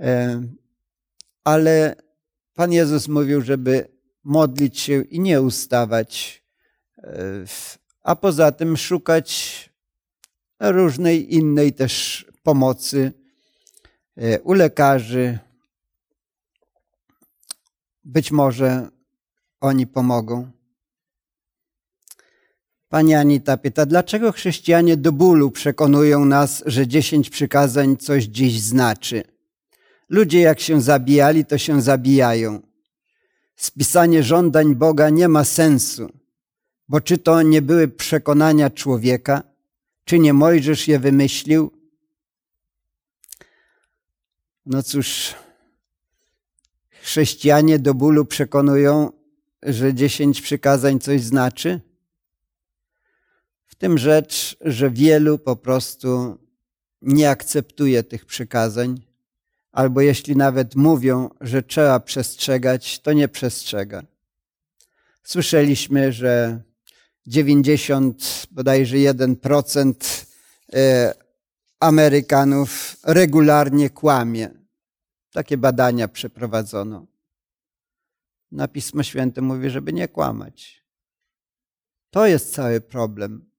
e, 0.00 0.42
ale 1.44 1.96
Pan 2.54 2.72
Jezus 2.72 3.08
mówił, 3.08 3.42
żeby 3.42 3.88
modlić 4.24 4.80
się 4.80 5.02
i 5.02 5.20
nie 5.20 5.42
ustawać, 5.42 6.42
e, 6.98 7.12
a 8.02 8.16
poza 8.16 8.52
tym 8.52 8.76
szukać 8.76 9.70
różnej 10.60 11.34
innej 11.34 11.72
też 11.72 12.26
pomocy 12.42 13.12
u 14.42 14.52
lekarzy. 14.52 15.38
Być 18.04 18.32
może 18.32 18.88
oni 19.60 19.86
pomogą. 19.86 20.59
Pani 22.90 23.14
Anita 23.14 23.56
pyta, 23.56 23.86
dlaczego 23.86 24.32
chrześcijanie 24.32 24.96
do 24.96 25.12
bólu 25.12 25.50
przekonują 25.50 26.24
nas, 26.24 26.62
że 26.66 26.86
dziesięć 26.86 27.30
przykazań 27.30 27.96
coś 27.96 28.24
dziś 28.24 28.60
znaczy? 28.60 29.22
Ludzie 30.08 30.40
jak 30.40 30.60
się 30.60 30.80
zabijali, 30.80 31.44
to 31.44 31.58
się 31.58 31.82
zabijają. 31.82 32.62
Spisanie 33.56 34.22
żądań 34.22 34.74
Boga 34.74 35.10
nie 35.10 35.28
ma 35.28 35.44
sensu, 35.44 36.12
bo 36.88 37.00
czy 37.00 37.18
to 37.18 37.42
nie 37.42 37.62
były 37.62 37.88
przekonania 37.88 38.70
człowieka, 38.70 39.42
czy 40.04 40.18
nie 40.18 40.32
Mojżesz 40.32 40.88
je 40.88 40.98
wymyślił? 40.98 41.70
No 44.66 44.82
cóż, 44.82 45.34
chrześcijanie 47.02 47.78
do 47.78 47.94
bólu 47.94 48.24
przekonują, 48.24 49.12
że 49.62 49.94
dziesięć 49.94 50.40
przykazań 50.40 51.00
coś 51.00 51.22
znaczy? 51.22 51.89
Tym 53.80 53.98
rzecz, 53.98 54.56
że 54.60 54.90
wielu 54.90 55.38
po 55.38 55.56
prostu 55.56 56.38
nie 57.02 57.30
akceptuje 57.30 58.02
tych 58.02 58.26
przykazań, 58.26 59.00
albo 59.72 60.00
jeśli 60.00 60.36
nawet 60.36 60.74
mówią, 60.74 61.30
że 61.40 61.62
trzeba 61.62 62.00
przestrzegać, 62.00 63.00
to 63.00 63.12
nie 63.12 63.28
przestrzega. 63.28 64.02
Słyszeliśmy, 65.22 66.12
że 66.12 66.62
90 67.26 68.46
bodajże 68.50 68.96
1% 68.96 70.24
e, 70.72 71.14
Amerykanów 71.80 72.96
regularnie 73.04 73.90
kłamie. 73.90 74.50
Takie 75.32 75.56
badania 75.56 76.08
przeprowadzono. 76.08 77.06
Na 78.52 78.68
Pismo 78.68 79.02
Święte 79.02 79.40
mówi, 79.40 79.70
żeby 79.70 79.92
nie 79.92 80.08
kłamać. 80.08 80.84
To 82.10 82.26
jest 82.26 82.54
cały 82.54 82.80
problem. 82.80 83.49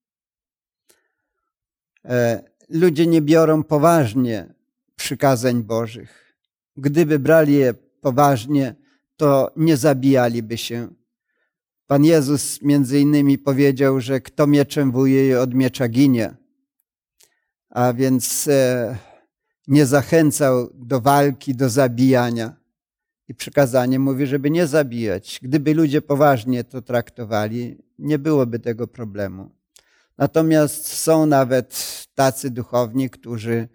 E, 2.06 2.44
ludzie 2.70 3.08
nie 3.08 3.22
biorą 3.22 3.64
poważnie 3.64 4.54
przykazań 4.96 5.64
Bożych. 5.64 6.36
Gdyby 6.78 7.20
brali 7.20 7.54
je 7.54 7.74
poważnie, 8.02 8.76
to 9.18 9.52
nie 9.56 9.78
zabijaliby 9.78 10.58
się. 10.58 10.88
Pan 11.88 12.06
Jezus 12.06 12.62
między 12.62 13.00
innymi 13.00 13.38
powiedział, 13.38 14.02
że 14.02 14.22
kto 14.22 14.48
mieczem 14.48 14.92
wuje, 14.92 15.42
od 15.42 15.54
miecza 15.54 15.88
ginie. 15.88 16.36
A 17.70 17.94
więc 17.94 18.48
e, 18.48 18.98
nie 19.68 19.86
zachęcał 19.86 20.70
do 20.74 21.02
walki, 21.02 21.56
do 21.56 21.70
zabijania. 21.70 22.56
I 23.28 23.36
przykazanie 23.36 24.00
mówi, 24.00 24.28
żeby 24.28 24.50
nie 24.50 24.68
zabijać. 24.68 25.40
Gdyby 25.42 25.74
ludzie 25.74 26.02
poważnie 26.02 26.64
to 26.64 26.82
traktowali, 26.82 27.78
nie 28.00 28.20
byłoby 28.20 28.60
tego 28.60 28.88
problemu. 28.88 29.61
Natomiast 30.18 30.88
są 30.88 31.26
nawet 31.26 32.02
tacy 32.16 32.50
duchowni, 32.50 33.10
którzy 33.10 33.68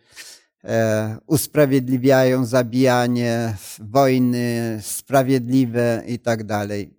e, 0.64 1.18
usprawiedliwiają 1.26 2.44
zabijanie, 2.44 3.56
wojny 3.78 4.78
sprawiedliwe 4.82 6.02
i 6.06 6.18
tak 6.18 6.44
dalej. 6.44 6.96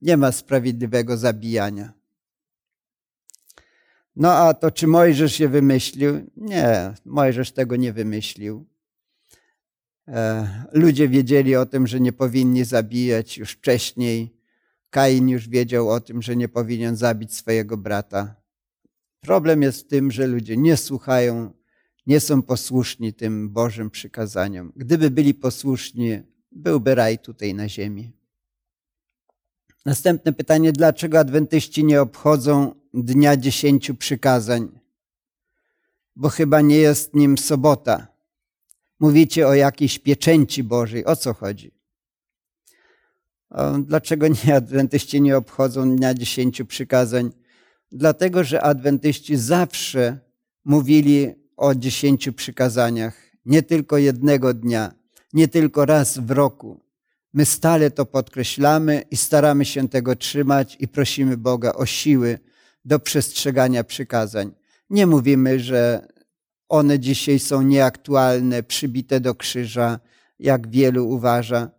Nie 0.00 0.16
ma 0.16 0.32
sprawiedliwego 0.32 1.16
zabijania. 1.16 1.92
No 4.16 4.32
a 4.32 4.54
to 4.54 4.70
czy 4.70 4.86
Mojżesz 4.86 5.40
je 5.40 5.48
wymyślił? 5.48 6.30
Nie, 6.36 6.94
Mojżesz 7.04 7.52
tego 7.52 7.76
nie 7.76 7.92
wymyślił. 7.92 8.66
E, 10.08 10.48
ludzie 10.72 11.08
wiedzieli 11.08 11.56
o 11.56 11.66
tym, 11.66 11.86
że 11.86 12.00
nie 12.00 12.12
powinni 12.12 12.64
zabijać 12.64 13.38
już 13.38 13.52
wcześniej 13.52 14.35
Kain 14.96 15.28
już 15.28 15.48
wiedział 15.48 15.90
o 15.90 16.00
tym, 16.00 16.22
że 16.22 16.36
nie 16.36 16.48
powinien 16.48 16.96
zabić 16.96 17.34
swojego 17.34 17.76
brata. 17.76 18.34
Problem 19.20 19.62
jest 19.62 19.80
w 19.80 19.86
tym, 19.86 20.10
że 20.10 20.26
ludzie 20.26 20.56
nie 20.56 20.76
słuchają, 20.76 21.52
nie 22.06 22.20
są 22.20 22.42
posłuszni 22.42 23.14
tym 23.14 23.50
Bożym 23.50 23.90
przykazaniom. 23.90 24.72
Gdyby 24.76 25.10
byli 25.10 25.34
posłuszni, 25.34 26.22
byłby 26.52 26.94
raj 26.94 27.18
tutaj 27.18 27.54
na 27.54 27.68
ziemi. 27.68 28.12
Następne 29.84 30.32
pytanie, 30.32 30.72
dlaczego 30.72 31.18
adwentyści 31.18 31.84
nie 31.84 32.02
obchodzą 32.02 32.74
Dnia 32.94 33.36
Dziesięciu 33.36 33.94
Przykazań? 33.94 34.80
Bo 36.16 36.28
chyba 36.28 36.60
nie 36.60 36.76
jest 36.76 37.14
nim 37.14 37.38
sobota. 37.38 38.06
Mówicie 39.00 39.48
o 39.48 39.54
jakiejś 39.54 39.98
pieczęci 39.98 40.62
Bożej. 40.62 41.04
O 41.04 41.16
co 41.16 41.34
chodzi? 41.34 41.75
Dlaczego 43.78 44.26
nie 44.28 44.54
adwentyści 44.56 45.20
nie 45.20 45.36
obchodzą 45.36 45.96
Dnia 45.96 46.14
Dziesięciu 46.14 46.66
Przykazań? 46.66 47.30
Dlatego, 47.92 48.44
że 48.44 48.62
adwentyści 48.62 49.36
zawsze 49.36 50.18
mówili 50.64 51.34
o 51.56 51.74
dziesięciu 51.74 52.32
przykazaniach, 52.32 53.14
nie 53.46 53.62
tylko 53.62 53.98
jednego 53.98 54.54
dnia, 54.54 54.92
nie 55.32 55.48
tylko 55.48 55.84
raz 55.84 56.18
w 56.18 56.30
roku. 56.30 56.80
My 57.32 57.44
stale 57.44 57.90
to 57.90 58.06
podkreślamy 58.06 59.02
i 59.10 59.16
staramy 59.16 59.64
się 59.64 59.88
tego 59.88 60.16
trzymać 60.16 60.76
i 60.80 60.88
prosimy 60.88 61.36
Boga 61.36 61.72
o 61.72 61.86
siły 61.86 62.38
do 62.84 62.98
przestrzegania 62.98 63.84
przykazań. 63.84 64.52
Nie 64.90 65.06
mówimy, 65.06 65.60
że 65.60 66.08
one 66.68 66.98
dzisiaj 66.98 67.38
są 67.38 67.62
nieaktualne, 67.62 68.62
przybite 68.62 69.20
do 69.20 69.34
krzyża, 69.34 70.00
jak 70.38 70.68
wielu 70.70 71.08
uważa. 71.08 71.70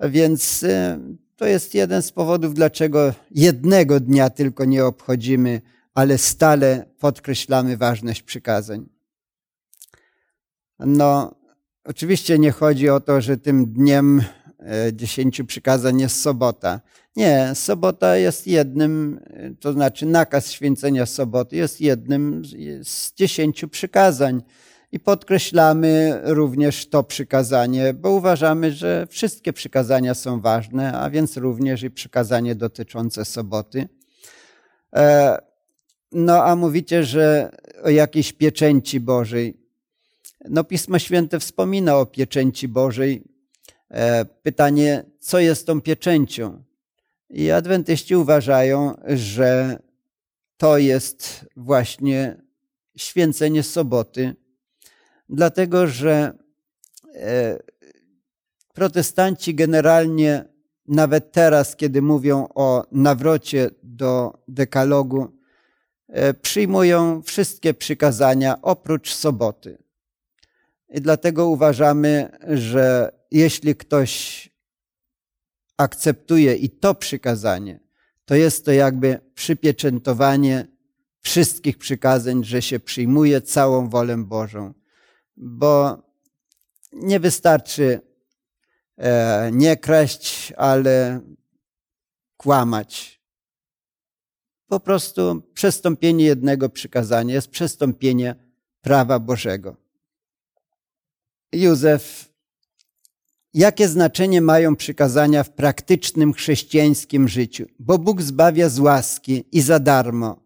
Więc 0.00 0.62
y, 0.62 0.98
to 1.36 1.46
jest 1.46 1.74
jeden 1.74 2.02
z 2.02 2.12
powodów, 2.12 2.54
dlaczego 2.54 3.12
jednego 3.30 4.00
dnia 4.00 4.30
tylko 4.30 4.64
nie 4.64 4.84
obchodzimy, 4.84 5.60
ale 5.94 6.18
stale 6.18 6.84
podkreślamy 6.98 7.76
ważność 7.76 8.22
przykazań. 8.22 8.88
No, 10.78 11.34
oczywiście 11.84 12.38
nie 12.38 12.50
chodzi 12.50 12.88
o 12.88 13.00
to, 13.00 13.20
że 13.20 13.36
tym 13.36 13.72
dniem 13.72 14.22
e, 14.58 14.92
dziesięciu 14.92 15.44
przykazań 15.44 16.00
jest 16.00 16.20
sobota. 16.22 16.80
Nie, 17.16 17.50
sobota 17.54 18.16
jest 18.16 18.46
jednym, 18.46 19.20
to 19.60 19.72
znaczy 19.72 20.06
nakaz 20.06 20.50
święcenia 20.50 21.06
soboty 21.06 21.56
jest 21.56 21.80
jednym 21.80 22.42
z 22.82 23.14
dziesięciu 23.14 23.68
przykazań. 23.68 24.42
I 24.92 25.00
podkreślamy 25.00 26.20
również 26.24 26.88
to 26.88 27.02
przykazanie, 27.02 27.94
bo 27.94 28.10
uważamy, 28.10 28.72
że 28.72 29.06
wszystkie 29.10 29.52
przykazania 29.52 30.14
są 30.14 30.40
ważne, 30.40 30.98
a 30.98 31.10
więc 31.10 31.36
również 31.36 31.82
i 31.82 31.90
przykazanie 31.90 32.54
dotyczące 32.54 33.24
soboty. 33.24 33.88
E, 34.96 35.38
no 36.12 36.44
a 36.44 36.56
mówicie, 36.56 37.04
że 37.04 37.50
o 37.82 37.90
jakiejś 37.90 38.32
pieczęci 38.32 39.00
Bożej. 39.00 39.56
No 40.48 40.64
Pismo 40.64 40.98
Święte 40.98 41.40
wspomina 41.40 41.96
o 41.96 42.06
pieczęci 42.06 42.68
Bożej. 42.68 43.22
E, 43.90 44.24
pytanie, 44.24 45.04
co 45.20 45.38
jest 45.38 45.66
tą 45.66 45.80
pieczęcią? 45.80 46.62
I 47.30 47.50
adwentyści 47.50 48.16
uważają, 48.16 48.94
że 49.06 49.78
to 50.56 50.78
jest 50.78 51.46
właśnie 51.56 52.36
święcenie 52.96 53.62
soboty, 53.62 54.36
dlatego 55.28 55.86
że 55.86 56.38
e, 57.14 57.58
protestanci 58.72 59.54
generalnie, 59.54 60.44
nawet 60.88 61.32
teraz, 61.32 61.76
kiedy 61.76 62.02
mówią 62.02 62.48
o 62.54 62.84
nawrocie 62.92 63.70
do 63.82 64.38
dekalogu, 64.48 65.32
e, 66.08 66.34
przyjmują 66.34 67.22
wszystkie 67.22 67.74
przykazania 67.74 68.62
oprócz 68.62 69.14
soboty. 69.14 69.78
I 70.88 71.00
dlatego 71.00 71.48
uważamy, 71.48 72.38
że 72.48 73.12
jeśli 73.30 73.76
ktoś 73.76 74.48
akceptuje 75.76 76.54
i 76.54 76.70
to 76.70 76.94
przykazanie, 76.94 77.80
to 78.24 78.34
jest 78.34 78.64
to 78.64 78.72
jakby 78.72 79.20
przypieczętowanie 79.34 80.66
wszystkich 81.20 81.78
przykazań, 81.78 82.44
że 82.44 82.62
się 82.62 82.80
przyjmuje 82.80 83.40
całą 83.40 83.88
wolę 83.88 84.16
Bożą 84.16 84.74
bo 85.38 86.02
nie 86.92 87.20
wystarczy 87.20 88.00
e, 88.96 89.50
nie 89.52 89.76
kraść, 89.76 90.52
ale 90.56 91.20
kłamać. 92.36 93.20
Po 94.68 94.80
prostu 94.80 95.42
przestąpienie 95.54 96.24
jednego 96.24 96.68
przykazania 96.68 97.34
jest 97.34 97.48
przestąpienie 97.48 98.34
prawa 98.80 99.18
Bożego. 99.18 99.76
Józef, 101.52 102.32
jakie 103.54 103.88
znaczenie 103.88 104.40
mają 104.40 104.76
przykazania 104.76 105.44
w 105.44 105.50
praktycznym 105.50 106.32
chrześcijańskim 106.32 107.28
życiu? 107.28 107.66
Bo 107.78 107.98
Bóg 107.98 108.22
zbawia 108.22 108.68
z 108.68 108.78
łaski 108.78 109.44
i 109.52 109.60
za 109.60 109.78
darmo, 109.78 110.40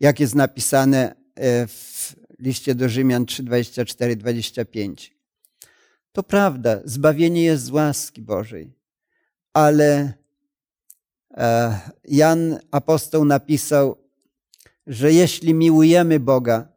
jak 0.00 0.20
jest 0.20 0.34
napisane 0.34 1.14
e, 1.34 1.66
w 1.66 1.91
liście 2.42 2.74
do 2.74 2.88
Rzymian 2.88 3.26
3, 3.26 3.42
24, 3.42 4.16
25. 4.16 5.16
To 6.12 6.22
prawda, 6.22 6.80
zbawienie 6.84 7.42
jest 7.44 7.64
z 7.64 7.70
łaski 7.70 8.22
Bożej, 8.22 8.72
ale 9.52 10.12
e, 11.30 11.80
Jan 12.04 12.58
apostoł 12.70 13.24
napisał, 13.24 13.98
że 14.86 15.12
jeśli 15.12 15.54
miłujemy 15.54 16.20
Boga, 16.20 16.68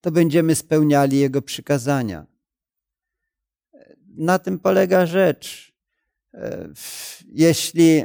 to 0.00 0.10
będziemy 0.10 0.54
spełniali 0.54 1.18
Jego 1.18 1.42
przykazania. 1.42 2.26
Na 4.16 4.38
tym 4.38 4.58
polega 4.58 5.06
rzecz. 5.06 5.72
E, 6.34 6.68
jeśli 7.26 8.04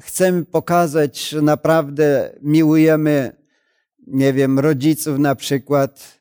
chcemy 0.00 0.44
pokazać, 0.44 1.28
że 1.28 1.42
naprawdę 1.42 2.38
miłujemy 2.42 3.41
nie 4.06 4.32
wiem, 4.32 4.58
rodziców 4.58 5.18
na 5.18 5.34
przykład, 5.34 6.20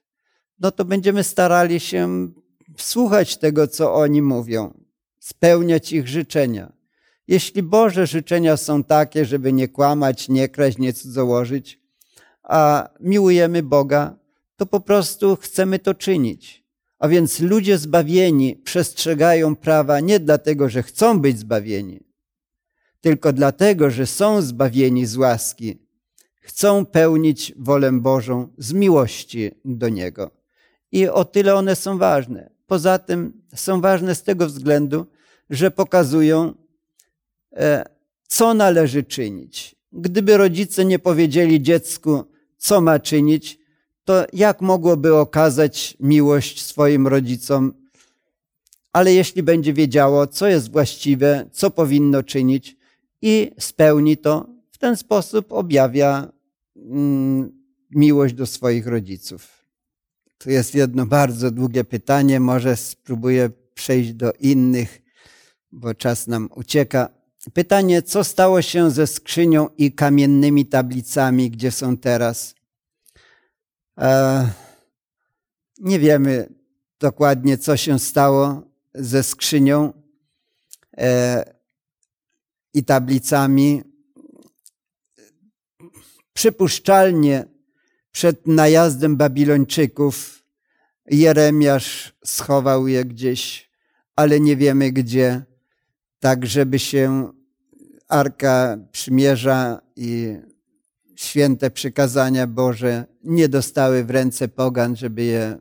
no 0.60 0.72
to 0.72 0.86
będziemy 0.86 1.24
starali 1.24 1.80
się 1.80 2.32
słuchać 2.78 3.38
tego, 3.38 3.68
co 3.68 3.94
oni 3.94 4.22
mówią, 4.22 4.74
spełniać 5.20 5.94
ich 5.94 6.08
życzenia. 6.08 6.74
Jeśli 7.28 7.64
Boże 7.64 8.08
życzenia 8.08 8.58
są 8.58 8.84
takie, 8.84 9.26
żeby 9.26 9.54
nie 9.54 9.68
kłamać, 9.68 10.30
nie 10.30 10.50
kraść, 10.50 10.78
nie 10.78 10.94
cudzołożyć, 10.94 11.80
a 12.44 12.90
miłujemy 13.00 13.64
Boga, 13.64 14.16
to 14.56 14.66
po 14.66 14.80
prostu 14.80 15.36
chcemy 15.36 15.80
to 15.80 15.94
czynić. 15.94 16.62
A 17.00 17.08
więc 17.08 17.40
ludzie 17.40 17.78
zbawieni 17.78 18.56
przestrzegają 18.56 19.56
prawa 19.56 20.00
nie 20.00 20.20
dlatego, 20.20 20.70
że 20.70 20.84
chcą 20.84 21.20
być 21.20 21.40
zbawieni, 21.40 22.04
tylko 23.02 23.34
dlatego, 23.34 23.90
że 23.90 24.06
są 24.06 24.42
zbawieni 24.42 25.06
z 25.06 25.18
łaski, 25.18 25.78
chcą 26.42 26.86
pełnić 26.86 27.54
wolę 27.58 27.92
Bożą 27.92 28.48
z 28.58 28.74
miłości 28.74 29.52
do 29.66 29.89
Niego. 29.89 30.32
I 30.92 31.08
o 31.08 31.26
tyle 31.26 31.56
one 31.56 31.76
są 31.76 31.98
ważne. 31.98 32.50
Poza 32.68 33.00
tym 33.00 33.42
są 33.56 33.82
ważne 33.82 34.16
z 34.16 34.24
tego 34.24 34.48
względu, 34.48 35.06
że 35.50 35.72
pokazują, 35.72 36.54
e, 37.54 37.86
co 38.28 38.54
należy 38.54 39.04
czynić. 39.04 39.76
Gdyby 39.92 40.38
rodzice 40.38 40.86
nie 40.86 41.00
powiedzieli 41.00 41.62
dziecku, 41.62 42.24
co 42.58 42.82
ma 42.82 43.00
czynić, 43.00 43.60
to 44.06 44.26
jak 44.34 44.62
mogłoby 44.62 45.16
okazać 45.16 45.98
miłość 46.00 46.66
swoim 46.66 47.08
rodzicom? 47.08 47.74
Ale 48.94 49.14
jeśli 49.14 49.44
będzie 49.44 49.74
wiedziało, 49.74 50.28
co 50.28 50.48
jest 50.48 50.72
właściwe, 50.72 51.50
co 51.52 51.70
powinno 51.70 52.24
czynić 52.24 52.78
i 53.22 53.52
spełni 53.60 54.18
to, 54.18 54.61
ten 54.82 54.98
sposób 54.98 55.52
objawia 55.52 56.32
Mm, 56.76 57.52
miłość 57.92 58.34
do 58.34 58.46
swoich 58.46 58.88
rodziców? 58.88 59.66
Tu 60.38 60.50
jest 60.50 60.76
jedno 60.76 61.06
bardzo 61.06 61.52
długie 61.52 61.84
pytanie, 61.84 62.40
może 62.40 62.78
spróbuję 62.78 63.50
przejść 63.74 64.14
do 64.14 64.34
innych, 64.34 65.02
bo 65.72 65.94
czas 65.94 66.28
nam 66.28 66.50
ucieka. 66.56 67.10
Pytanie, 67.54 68.02
co 68.02 68.24
stało 68.24 68.62
się 68.62 68.92
ze 68.92 69.08
skrzynią 69.08 69.70
i 69.78 69.92
kamiennymi 69.92 70.66
tablicami, 70.66 71.52
gdzie 71.52 71.72
są 71.72 71.98
teraz? 71.98 72.56
E, 73.98 74.50
nie 75.80 76.00
wiemy 76.00 76.50
dokładnie, 77.00 77.58
co 77.58 77.78
się 77.78 78.00
stało 78.00 78.62
ze 78.94 79.24
skrzynią 79.24 79.94
e, 80.98 81.46
i 82.74 82.84
tablicami. 82.84 83.91
Przypuszczalnie 86.34 87.46
przed 88.12 88.48
najazdem 88.48 89.18
Babilończyków 89.18 90.44
Jeremiasz 91.06 92.14
schował 92.26 92.88
je 92.88 93.06
gdzieś, 93.06 93.70
ale 94.16 94.40
nie 94.40 94.56
wiemy 94.56 94.92
gdzie, 94.92 95.46
tak 96.20 96.46
żeby 96.46 96.80
się 96.80 97.32
Arka 98.08 98.78
Przymierza 98.92 99.82
i 99.96 100.38
święte 101.16 101.72
przykazania 101.72 102.48
Boże 102.48 103.06
nie 103.24 103.50
dostały 103.50 104.04
w 104.04 104.10
ręce 104.10 104.48
pogan, 104.48 104.96
żeby 104.96 105.24
je, 105.24 105.58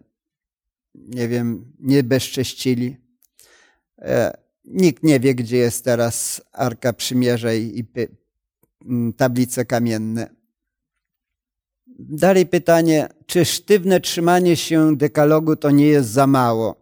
nie 0.95 1.29
wiem, 1.29 1.73
nie 1.81 2.03
bezcześcili. 2.03 2.97
E, 3.99 4.39
nikt 4.64 5.03
nie 5.03 5.21
wie, 5.21 5.35
gdzie 5.35 5.57
jest 5.57 5.85
teraz 5.85 6.43
Arka 6.53 6.93
Przymierza 6.93 7.55
i, 7.55 7.85
tablice 9.16 9.64
kamienne. 9.64 10.39
Dalej 12.09 12.46
pytanie, 12.46 13.09
czy 13.26 13.44
sztywne 13.44 14.01
trzymanie 14.01 14.57
się 14.57 14.96
dekalogu 14.96 15.57
to 15.57 15.70
nie 15.70 15.86
jest 15.86 16.09
za 16.09 16.26
mało? 16.26 16.76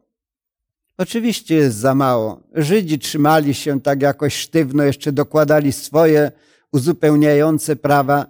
Oczywiście 0.98 1.54
jest 1.54 1.76
za 1.76 1.94
mało. 1.94 2.40
Żydzi 2.54 2.98
trzymali 2.98 3.54
się 3.54 3.80
tak 3.80 4.02
jakoś 4.02 4.34
sztywno, 4.36 4.82
jeszcze 4.82 5.12
dokładali 5.12 5.72
swoje 5.72 6.32
uzupełniające 6.72 7.76
prawa 7.76 8.26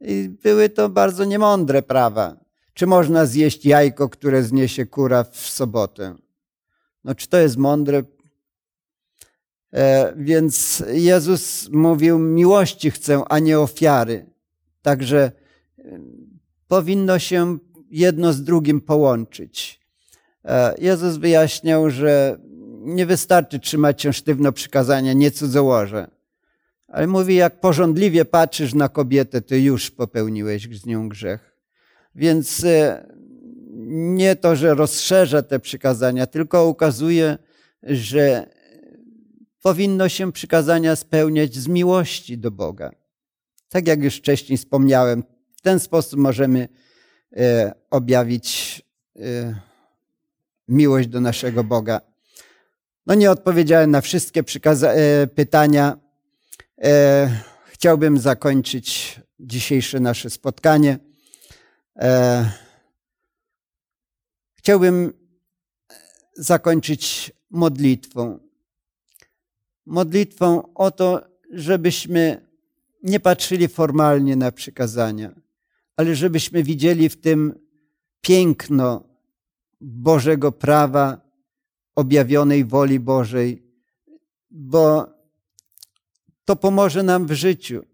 i 0.00 0.28
były 0.42 0.68
to 0.68 0.88
bardzo 0.88 1.24
niemądre 1.24 1.82
prawa. 1.82 2.36
Czy 2.74 2.86
można 2.86 3.26
zjeść 3.26 3.66
jajko, 3.66 4.08
które 4.08 4.42
zniesie 4.42 4.86
kura 4.86 5.24
w 5.24 5.36
sobotę? 5.36 6.14
No, 7.04 7.14
czy 7.14 7.28
to 7.28 7.38
jest 7.38 7.56
mądre? 7.56 8.02
E, 9.72 10.12
więc 10.16 10.82
Jezus 10.92 11.68
mówił: 11.72 12.18
Miłości 12.18 12.90
chcę, 12.90 13.22
a 13.28 13.38
nie 13.38 13.60
ofiary. 13.60 14.26
Także 14.82 15.32
powinno 16.68 17.18
się 17.18 17.58
jedno 17.90 18.32
z 18.32 18.42
drugim 18.42 18.80
połączyć. 18.80 19.80
E, 20.44 20.74
Jezus 20.78 21.16
wyjaśniał, 21.16 21.90
że 21.90 22.38
nie 22.80 23.06
wystarczy 23.06 23.58
trzymać 23.58 24.02
się 24.02 24.12
sztywno 24.12 24.52
przykazania, 24.52 25.12
nie 25.12 25.30
cudzołoże. 25.30 26.10
Ale 26.88 27.06
mówi, 27.06 27.34
jak 27.34 27.60
porządliwie 27.60 28.24
patrzysz 28.24 28.74
na 28.74 28.88
kobietę, 28.88 29.40
to 29.40 29.54
już 29.54 29.90
popełniłeś 29.90 30.68
z 30.80 30.86
nią 30.86 31.08
grzech. 31.08 31.56
Więc 32.14 32.64
e, 32.64 33.06
nie 33.90 34.36
to, 34.36 34.56
że 34.56 34.74
rozszerza 34.74 35.42
te 35.42 35.60
przykazania, 35.60 36.26
tylko 36.26 36.66
ukazuje, 36.66 37.38
że 37.82 38.50
powinno 39.62 40.08
się 40.08 40.32
przykazania 40.32 40.96
spełniać 40.96 41.54
z 41.54 41.68
miłości 41.68 42.38
do 42.38 42.50
Boga. 42.50 42.90
Tak 43.68 43.86
jak 43.86 44.02
już 44.02 44.16
wcześniej 44.16 44.58
wspomniałem, 44.58 45.22
w 45.58 45.60
ten 45.60 45.80
sposób 45.80 46.20
możemy 46.20 46.68
e, 47.36 47.74
objawić 47.90 48.82
miłość 50.68 51.08
do 51.08 51.20
naszego 51.20 51.64
Boga. 51.64 52.00
No 53.06 53.14
nie 53.14 53.30
odpowiedziałem 53.30 53.90
na 53.90 54.00
wszystkie 54.00 54.42
e, 54.66 55.26
pytania. 55.26 55.98
E, 56.82 57.42
chciałbym 57.66 58.18
zakończyć 58.18 59.20
dzisiejsze 59.40 60.00
nasze 60.00 60.30
spotkanie. 60.30 60.98
E, 61.96 62.50
chciałbym 64.54 65.12
zakończyć 66.34 67.32
modlitwą. 67.50 68.38
Modlitwą 69.86 70.74
o 70.74 70.90
to, 70.90 71.28
żebyśmy 71.52 72.46
nie 73.02 73.20
patrzyli 73.20 73.68
formalnie 73.68 74.36
na 74.36 74.52
przykazania, 74.52 75.32
ale 75.98 76.14
żebyśmy 76.14 76.62
widzieli 76.62 77.08
w 77.08 77.20
tym 77.20 77.54
piękno 78.20 79.04
Bożego 79.80 80.52
prawa, 80.52 81.20
objawionej 81.94 82.64
woli 82.64 83.00
Bożej, 83.00 83.62
bo 84.50 85.06
to 86.44 86.56
pomoże 86.56 87.02
nam 87.02 87.26
w 87.26 87.32
życiu. 87.32 87.84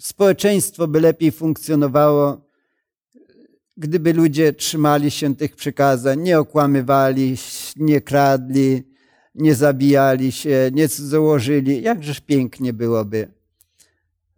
Społeczeństwo 0.00 0.88
by 0.88 1.00
lepiej 1.00 1.32
funkcjonowało, 1.32 2.50
gdyby 3.76 4.12
ludzie 4.12 4.52
trzymali 4.52 5.10
się 5.10 5.36
tych 5.36 5.56
przykazań, 5.56 6.20
nie 6.20 6.38
okłamywali, 6.38 7.36
nie 7.76 8.00
kradli, 8.00 8.82
nie 9.34 9.54
zabijali 9.54 10.32
się, 10.32 10.70
nie 10.72 10.88
założyli. 10.88 11.82
Jakżeż 11.82 12.20
pięknie 12.20 12.72
byłoby. 12.72 13.32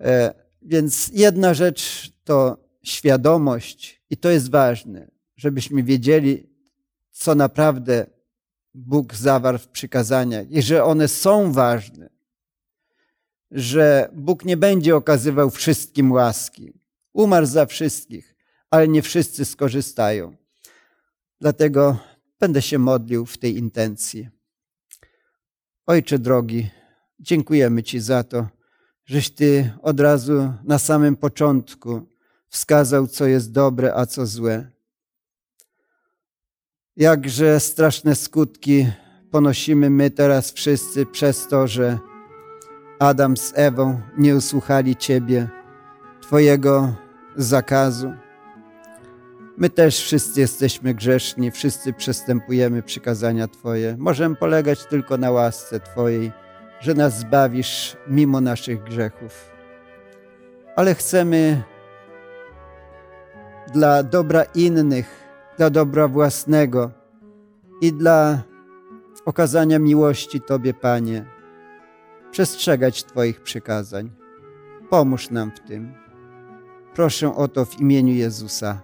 E, 0.01 0.35
więc 0.63 1.11
jedna 1.15 1.55
rzecz 1.55 2.13
to 2.25 2.66
świadomość, 2.89 4.03
i 4.11 4.17
to 4.17 4.31
jest 4.31 4.51
ważne, 4.51 5.11
żebyśmy 5.37 5.83
wiedzieli, 5.83 6.51
co 7.11 7.35
naprawdę 7.35 8.07
Bóg 8.75 9.15
zawarł 9.15 9.59
w 9.59 9.69
przykazaniach 9.69 10.51
i 10.51 10.63
że 10.63 10.85
one 10.85 11.09
są 11.09 11.53
ważne, 11.53 12.11
że 13.51 14.11
Bóg 14.13 14.45
nie 14.45 14.57
będzie 14.57 14.97
okazywał 14.97 15.51
wszystkim 15.51 16.13
łaski. 16.13 16.73
Umarł 17.13 17.47
za 17.47 17.67
wszystkich, 17.67 18.35
ale 18.71 18.89
nie 18.89 19.03
wszyscy 19.03 19.45
skorzystają. 19.45 20.37
Dlatego 21.41 21.99
będę 22.41 22.63
się 22.63 22.79
modlił 22.79 23.27
w 23.27 23.39
tej 23.39 23.57
intencji. 23.57 24.29
Ojcze 25.87 26.19
drogi, 26.19 26.71
dziękujemy 27.21 27.83
Ci 27.83 28.01
za 28.01 28.25
to, 28.25 28.49
żeś 29.05 29.31
Ty 29.31 29.73
od 29.83 30.01
razu 30.01 30.53
na 30.65 30.79
samym 30.79 31.17
początku 31.17 32.16
wskazał, 32.57 33.07
co 33.07 33.27
jest 33.27 33.53
dobre, 33.53 33.95
a 33.95 34.07
co 34.07 34.27
złe 34.27 34.77
jakże 36.97 37.61
straszne 37.61 38.15
skutki 38.15 38.87
ponosimy 39.31 39.91
my 39.91 40.11
teraz 40.11 40.53
wszyscy 40.53 41.07
przez 41.07 41.49
to, 41.49 41.67
że 41.67 41.99
Adam 42.99 43.37
z 43.37 43.53
Ewą 43.57 44.01
nie 44.19 44.37
usłuchali 44.37 44.97
Ciebie, 44.97 45.49
Twojego 46.21 46.95
zakazu. 47.37 48.13
My 49.59 49.71
też 49.71 50.01
wszyscy 50.01 50.41
jesteśmy 50.41 50.95
grzeszni, 50.95 51.51
wszyscy 51.51 51.93
przestępujemy 51.93 52.83
przykazania 52.83 53.49
Twoje. 53.49 53.97
Możemy 53.99 54.37
polegać 54.37 54.87
tylko 54.87 55.19
na 55.19 55.31
łasce 55.31 55.81
Twojej, 55.81 56.33
że 56.81 56.95
nas 56.95 57.19
zbawisz 57.19 57.97
mimo 58.09 58.41
naszych 58.41 58.83
grzechów. 58.83 59.51
Ale 60.77 60.95
chcemy 60.95 61.63
dla 63.73 64.03
dobra 64.03 64.45
innych 64.55 65.27
dla 65.57 65.71
dobra 65.71 66.09
własnego 66.09 66.91
i 67.81 67.93
dla 67.93 68.43
okazania 69.25 69.79
miłości 69.79 70.41
Tobie, 70.41 70.75
Panie, 70.75 71.25
przestrzegać 72.31 73.05
Twoich 73.05 73.41
przykazań. 73.41 74.11
Pomóż 74.91 75.31
nam 75.31 75.51
w 75.51 75.61
tym. 75.61 75.95
Proszę 76.95 77.37
o 77.37 77.49
to 77.49 77.65
w 77.65 77.81
imieniu 77.81 78.15
Jezusa. 78.15 78.83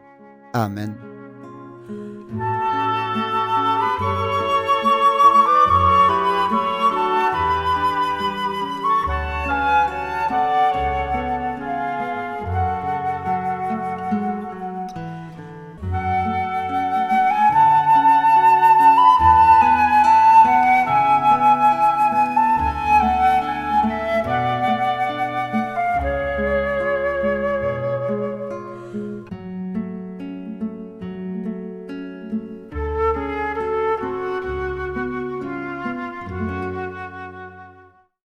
Amen. 0.52 1.11